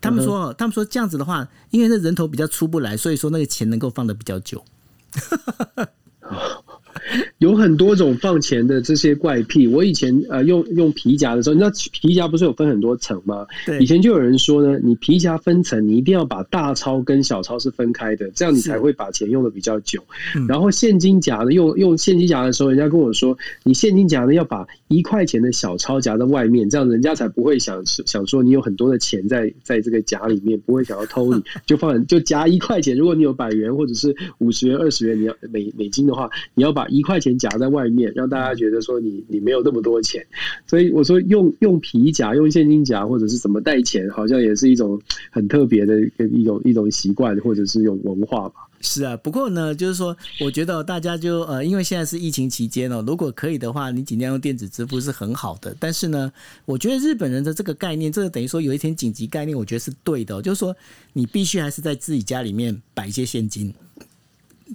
[0.00, 4.64] 他们说，他们说这样子的话，因为那人头比较出不来，所以说那个钱能够放的比较久。
[7.38, 9.66] 有很多种放钱的这些怪癖。
[9.66, 13.46] 我以前呃用用皮夹的时候，你知道皮夹不是有分很多层吗？
[13.66, 20.02] 对以前就有人说呢，你皮夹分层，你一定要把大钞跟小钞是分开的，这样你才会把钱用的比较久。
[20.36, 32.96] 嗯然后现金夹呢，用用现金夹的时候，人家跟我说，你现金夹呢要把一块钱的小钞夹在外面，这样人家才不会想想说你有很多的钱在在这个夹里面，不会想要偷你， 就放就夹一块钱。
[32.96, 40.24] 如果你有百元或者是五十元、二十元，你要美美金的话，你要把一块钱夹在外面，让大家觉得说你你没有那么多钱。
[40.66, 48.54] 所以我说用用皮夹、用现金夹或者是怎么带钱，好像也是一种很特别的一一种一种习惯或者是一种文化吧。
[48.82, 55.76] 是啊，不过呢，就是说，我觉得大家就呃，因为现在是疫情期间哦，如果可以的话，你尽量用电子支付是很好的。
[55.78, 56.32] 但是呢，
[56.64, 60.74] 我觉得日本人的这个概念，这个等于说有一天紧急概念，我觉得是对的哦、就是说
[61.12, 63.70] 你必须还是在自己家里面摆一些现金，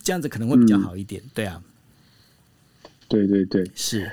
[0.03, 1.19] 这样子可能会比较好一点。
[1.33, 1.59] 对啊，
[3.07, 3.63] 对对对。
[3.75, 4.09] 是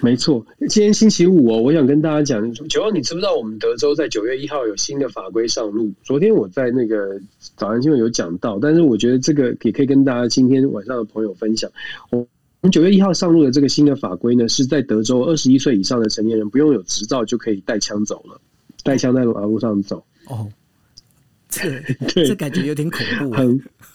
[0.00, 5.90] 没错，今天星期五哦，我想跟大家讲，九号，你知不知道我们德州在九月一号有新的法规上路？
[6.02, 7.18] 昨天我在那个
[7.56, 11.70] 早安新闻有讲到，但是我觉得这个也可以跟大家今天晚上的朋友分享。
[12.10, 12.26] 我我
[12.66, 18.38] 们九月一号上路的这个新的法规呢，是在德州二十一岁以上的成年人不用有执照就可以带枪走了，
[18.82, 20.46] 带枪在马路上走，哦，
[21.54, 21.80] 这个
[22.14, 23.40] 对这感觉有点恐怖啊。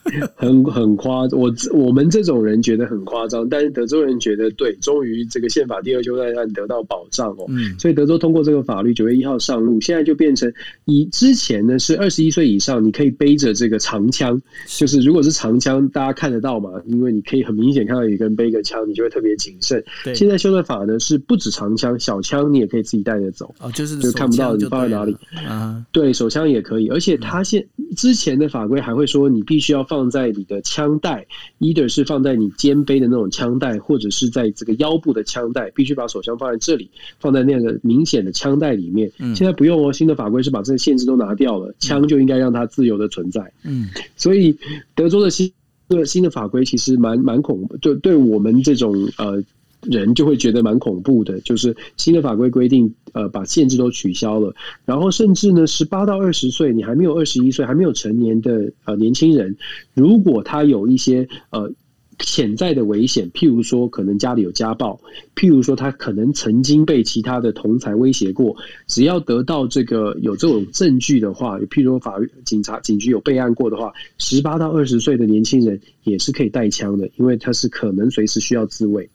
[0.10, 7.45] 很很很夸张，我我们这种人觉得很夸张，但是德州人觉得对，终于这个宪法第二修正案得到保障哦。
[7.49, 10.51] 嗯，所以德州通过这个法律，九月一号上路，现在就变成
[10.86, 19.84] 以之前呢是二十一岁以上，你可以背着这个长枪，就是如果是长枪，大家看得到嘛，因为你可以很明显看到有一个人背个枪，你就会特别谨慎。
[20.03, 23.53] 对，现在修正法呢是不止长枪，小枪你也可以自己带着走。
[23.60, 31.26] 哦，就是就看不到你放在哪里了啊，对手枪也可以，而且它现之前的法规还会说，你必须要放在你的枪带
[31.60, 39.12] ，either 是放在你肩背的那种枪带，或者是在这个腰部的枪带，必须把手枪放在这里，放在那个明显的枪带里面。
[39.36, 43.41] 现在不用哦，新的法规是把这个限制都拿掉了，枪就应该让它自由的存在。
[43.64, 44.56] 嗯，所以
[44.93, 45.52] 德州的新
[45.88, 49.43] 个新的法规其实蛮蛮恐怖，对对我们这种呃。
[49.82, 54.54] 人就会觉得蛮恐怖的，就是新的法规规定，呃，把限制都取消了，
[54.86, 59.56] 然后甚至呢，十八到二十岁，你还没有二十一岁，还没有成年的呃年轻人，
[59.94, 61.72] 如果他有一些呃
[62.20, 65.00] 潜在的危险，譬如说可能家里有家暴，
[65.34, 68.54] 譬如说他可能曾经被其他的同才威胁过，
[68.88, 79.10] 只要得到这个有这种证据的话，譬如说法警察警局有备案过的话，十八到二十岁的年轻人也是可以带枪的，因为他是可能随时需要自卫。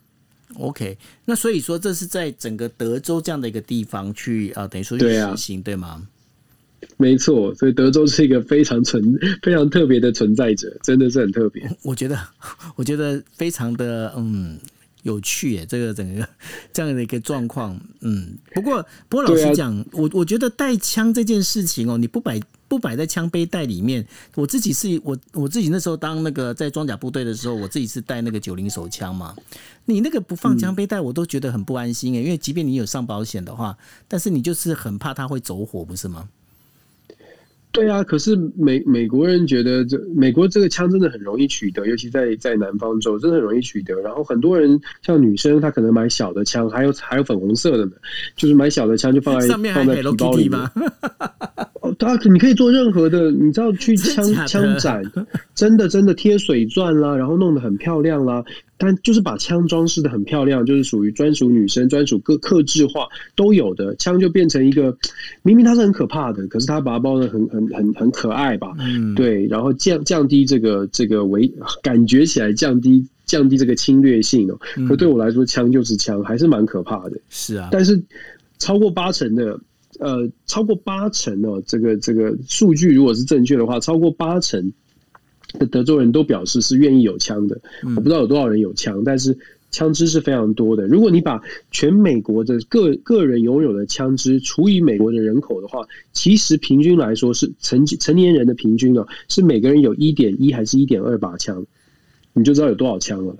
[0.58, 6.06] OK，那所以说这是在整个德州这样的一个地方去啊，等于说去实行对吗？
[6.96, 11.68] 没错，所以德州是一个非常存、非常特别的存在者，真的是很特别。
[11.82, 12.18] 我觉得，
[12.76, 14.58] 我觉得非常的嗯
[15.02, 16.28] 有趣耶，这个整个
[16.72, 18.36] 这样的一个状况，嗯。
[18.52, 22.40] 不过，不过老实讲，我我觉得带枪这件事情哦，你不摆。
[22.66, 24.04] 不摆在枪背带里面。
[24.34, 29.36] 我自己是我我自己那时候当那个在装甲部队的时候，我自己是带那个九零手枪嘛。
[29.86, 33.76] 你那个不放枪背带，我都觉得很不安心诶，因为即便你有上保险的话，
[34.08, 36.28] 但是你就是很怕它会走火，不是吗？
[37.70, 43.96] 对啊，可是美美国人觉得这美国这个枪真的很容易取得，尤其在在南方州，真的很容易取得。
[43.96, 47.92] 然后很多人像女生，她可能买小的枪，还有还有粉红色的呢，
[48.36, 50.70] 就是买小的枪就放在放在皮包里吗？
[51.80, 55.02] 哦，它你可以做任何的，你知道去枪枪展，
[55.56, 58.44] 真的真的贴水钻啦，然后弄得很漂亮啦。
[58.76, 63.06] 但就是把枪装饰的很漂亮，就是属于专属女生、专属各克制化
[63.36, 64.96] 都有的枪，就变成一个
[65.42, 68.72] 明明它是很可怕的，可是它把它包的很很很很可爱吧？
[68.80, 71.50] 嗯，对，然后降降低这个这个为
[71.82, 74.58] 感觉起来降低降低这个侵略性哦。
[74.88, 77.20] 可对我来说，枪就是枪，还是蛮可怕的。
[77.30, 78.02] 是啊，但是
[78.58, 79.58] 超过八成的
[80.00, 84.72] 呃，超过八成哦，这个这个数据如果是正确的话，超过八成。
[85.70, 87.60] 德州人都表示是愿意有枪的，
[87.96, 89.36] 我不知道有多少人有枪，但是
[89.70, 90.86] 枪支是非常多的。
[90.86, 91.40] 如果你把
[91.70, 101.64] 全美国的个个人拥有的枪支除以美国的人口的话，其实平均来说是成成年人的平均呢，是每个人有一点一还是一点二把枪，
[102.32, 103.36] 你就知道有多少枪了。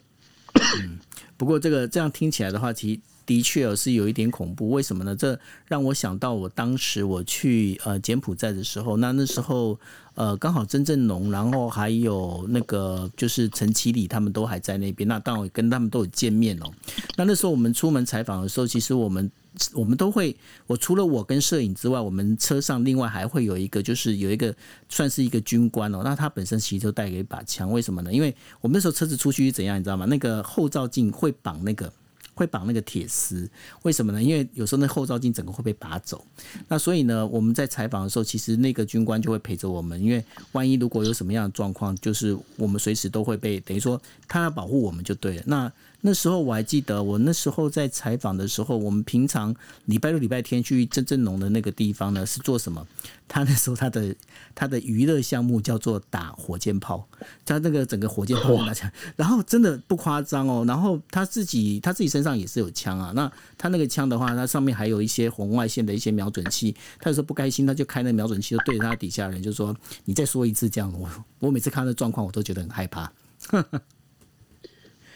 [0.81, 0.99] 嗯，
[1.37, 4.71] 不过这个这样听起来的话，其实的确是有一点恐怖。
[4.71, 5.15] 为什么呢？
[5.17, 9.79] 这让我想到我当时我去呃柬埔寨的时候，那那时候。
[10.17, 16.71] 呃，刚好真正浓，然后还有那个就是陈其礼他们都还在那边，那当然跟他们都有见面哦。
[17.17, 19.29] 那那时候我们出门采访的时候，其实我们
[19.73, 20.37] 我们都会，
[20.69, 24.55] 我除了我跟摄影之外，我们车上另外还会有一个，就是有一个
[24.89, 26.03] 算是一个军官哦。
[26.05, 28.13] 那他本身其实就带了一把枪，为什么呢？
[28.13, 30.07] 因为我们那时候车子出去怎样，你知道吗？
[30.07, 31.93] 那个后照镜会绑那个。
[32.35, 33.49] 会绑那个铁丝，
[33.83, 34.23] 为什么呢？
[34.23, 36.25] 因为有时候那后照镜整个会被拔走。
[36.69, 40.23] 那所以呢，我们在采访的时候，其实那个军官就会陪着我们，因为
[40.53, 45.43] 万一如果有什么样的状况，就是我们随时都会被等于说他要保护我们就对了。
[45.47, 45.73] 那
[46.07, 52.87] 那时候我还记得，我那时候在采访的时候，我们平常礼拜六、礼拜天去真正农的那个地方呢，是做什么？
[53.27, 54.15] 他那时候他的
[54.55, 57.09] 他的娱乐项目叫做打火箭炮，
[57.47, 60.63] 他那个整个火箭炮拿起来，然后真的不夸张哦。
[60.69, 63.11] 然后他自己他自己身上也是有枪啊。
[63.15, 66.77] 那他那个枪的话，它上面还有一些红外线的一些瞄准器。
[67.01, 69.75] 他有时候不开心，他就开那瞄准器，就对着他底下人，就说
[70.05, 73.11] ：“你再说一次这样。”我我每次看到状况，我都觉得很害怕。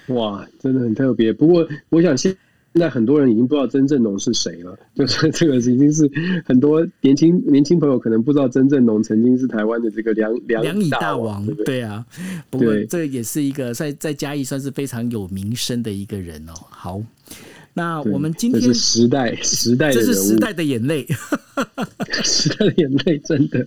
[0.09, 1.33] 哇，真的很特别。
[1.33, 2.35] 不过，我想现
[2.75, 4.79] 现在很多人已经不知道曾正农是谁了。
[4.95, 6.11] 就是这个已经是
[6.45, 12.05] 很多年轻年轻朋友可能不知道曾正农曾经是台湾的这个两两两乙大王，对啊。
[12.51, 16.53] 不过这也是一个在在嘉义算是非常有名声的一个人哦。
[16.71, 17.03] 好。
[17.79, 21.07] 那我们今天是时代 时代，这是时代的眼泪，
[22.25, 23.67] 时代的眼泪，真的。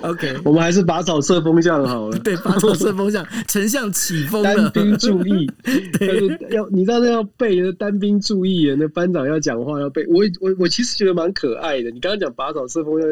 [0.00, 2.18] OK，我们还是拔草射风向好了。
[2.24, 4.70] 对，拔草射风向，丞相起风了。
[4.70, 5.50] 单兵注意，
[6.50, 10.06] 要你知道那要背的单兵注意，那班长要讲话要背。
[10.08, 11.90] 我我我其实觉得蛮可爱的。
[11.90, 13.08] 你刚刚讲拔草射风向，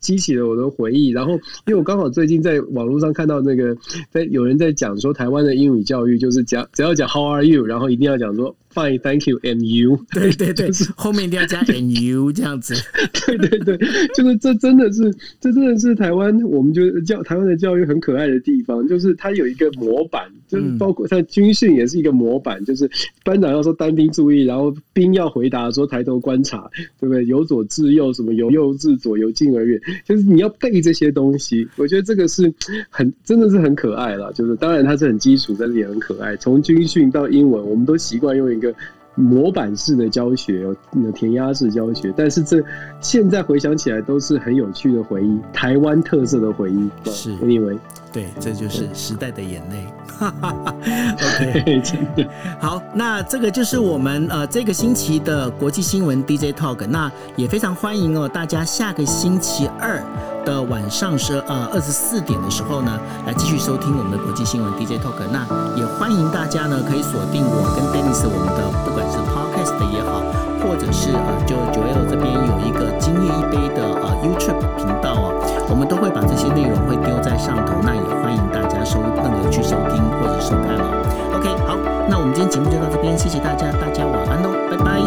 [0.00, 1.10] 激起了我的回忆。
[1.10, 3.76] 然后，因为我刚好最近在网络上看到那个，
[4.10, 8.54] 在有人在讲说，台湾的英语教育就是讲只要讲 How are you，然后一定要讲说。
[8.78, 9.98] Fine, thank you, and you。
[10.14, 12.74] 对对对，后面一定要加 and you 这样子。
[13.26, 13.76] 对对对，
[14.14, 22.90] 就是这真的是，这真的是台湾，我们就教台湾的教育很可爱的地方，就是它有一个模板，就是包括像军训也是一个模板，就是
[23.24, 26.68] 班长要说单兵注意，然后兵要回答说抬头观察，
[26.98, 27.24] 对不对？
[27.26, 31.68] 由左至右，什么由右至左，由近而远，就是你要背这些东西。
[31.76, 32.52] 我觉得这个是
[32.90, 36.36] 很真的是很可爱了，就是当然它是很基础，但是也很可爱。
[36.36, 38.74] 从军训到英文，我们都习惯用一个。
[39.20, 42.62] 模板式的教学，有填鸭式教学，但是这
[43.00, 46.88] 现在回想起来都是很有趣的回忆，台湾特色的回忆。
[47.10, 47.76] 是，anyway，
[48.18, 49.86] 对，这就是时代的眼泪。
[50.18, 60.02] OK，真的 好，那这个就是我们呃这个星期的国际新闻 DJ Talk，那也非常欢迎哦大家下个星期二
[60.44, 65.24] 的晚上是呃二十四点的时候呢，来继续收听我们的国际新闻 DJ Talk。
[65.30, 65.46] 那
[65.76, 70.24] 也欢迎大家呢可以锁定我跟 Dennis 我们的不管是 Podcast 也好，
[70.62, 75.32] 或者是呃就九 L 这边有一个今夜一杯的呃 YouTube 频道啊，
[75.68, 79.98] 我们都会把这些内容会丢在上头，那也欢迎大家收那个去收听。
[80.18, 80.90] 或者收看哦
[81.36, 81.76] ，OK，好，
[82.08, 84.98] 那我们今天节目就到这边，谢谢大家，大家晚安喽，拜拜。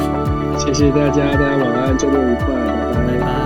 [0.58, 2.56] 谢谢大家，大家晚安，周末愉快，
[3.08, 3.41] 拜拜。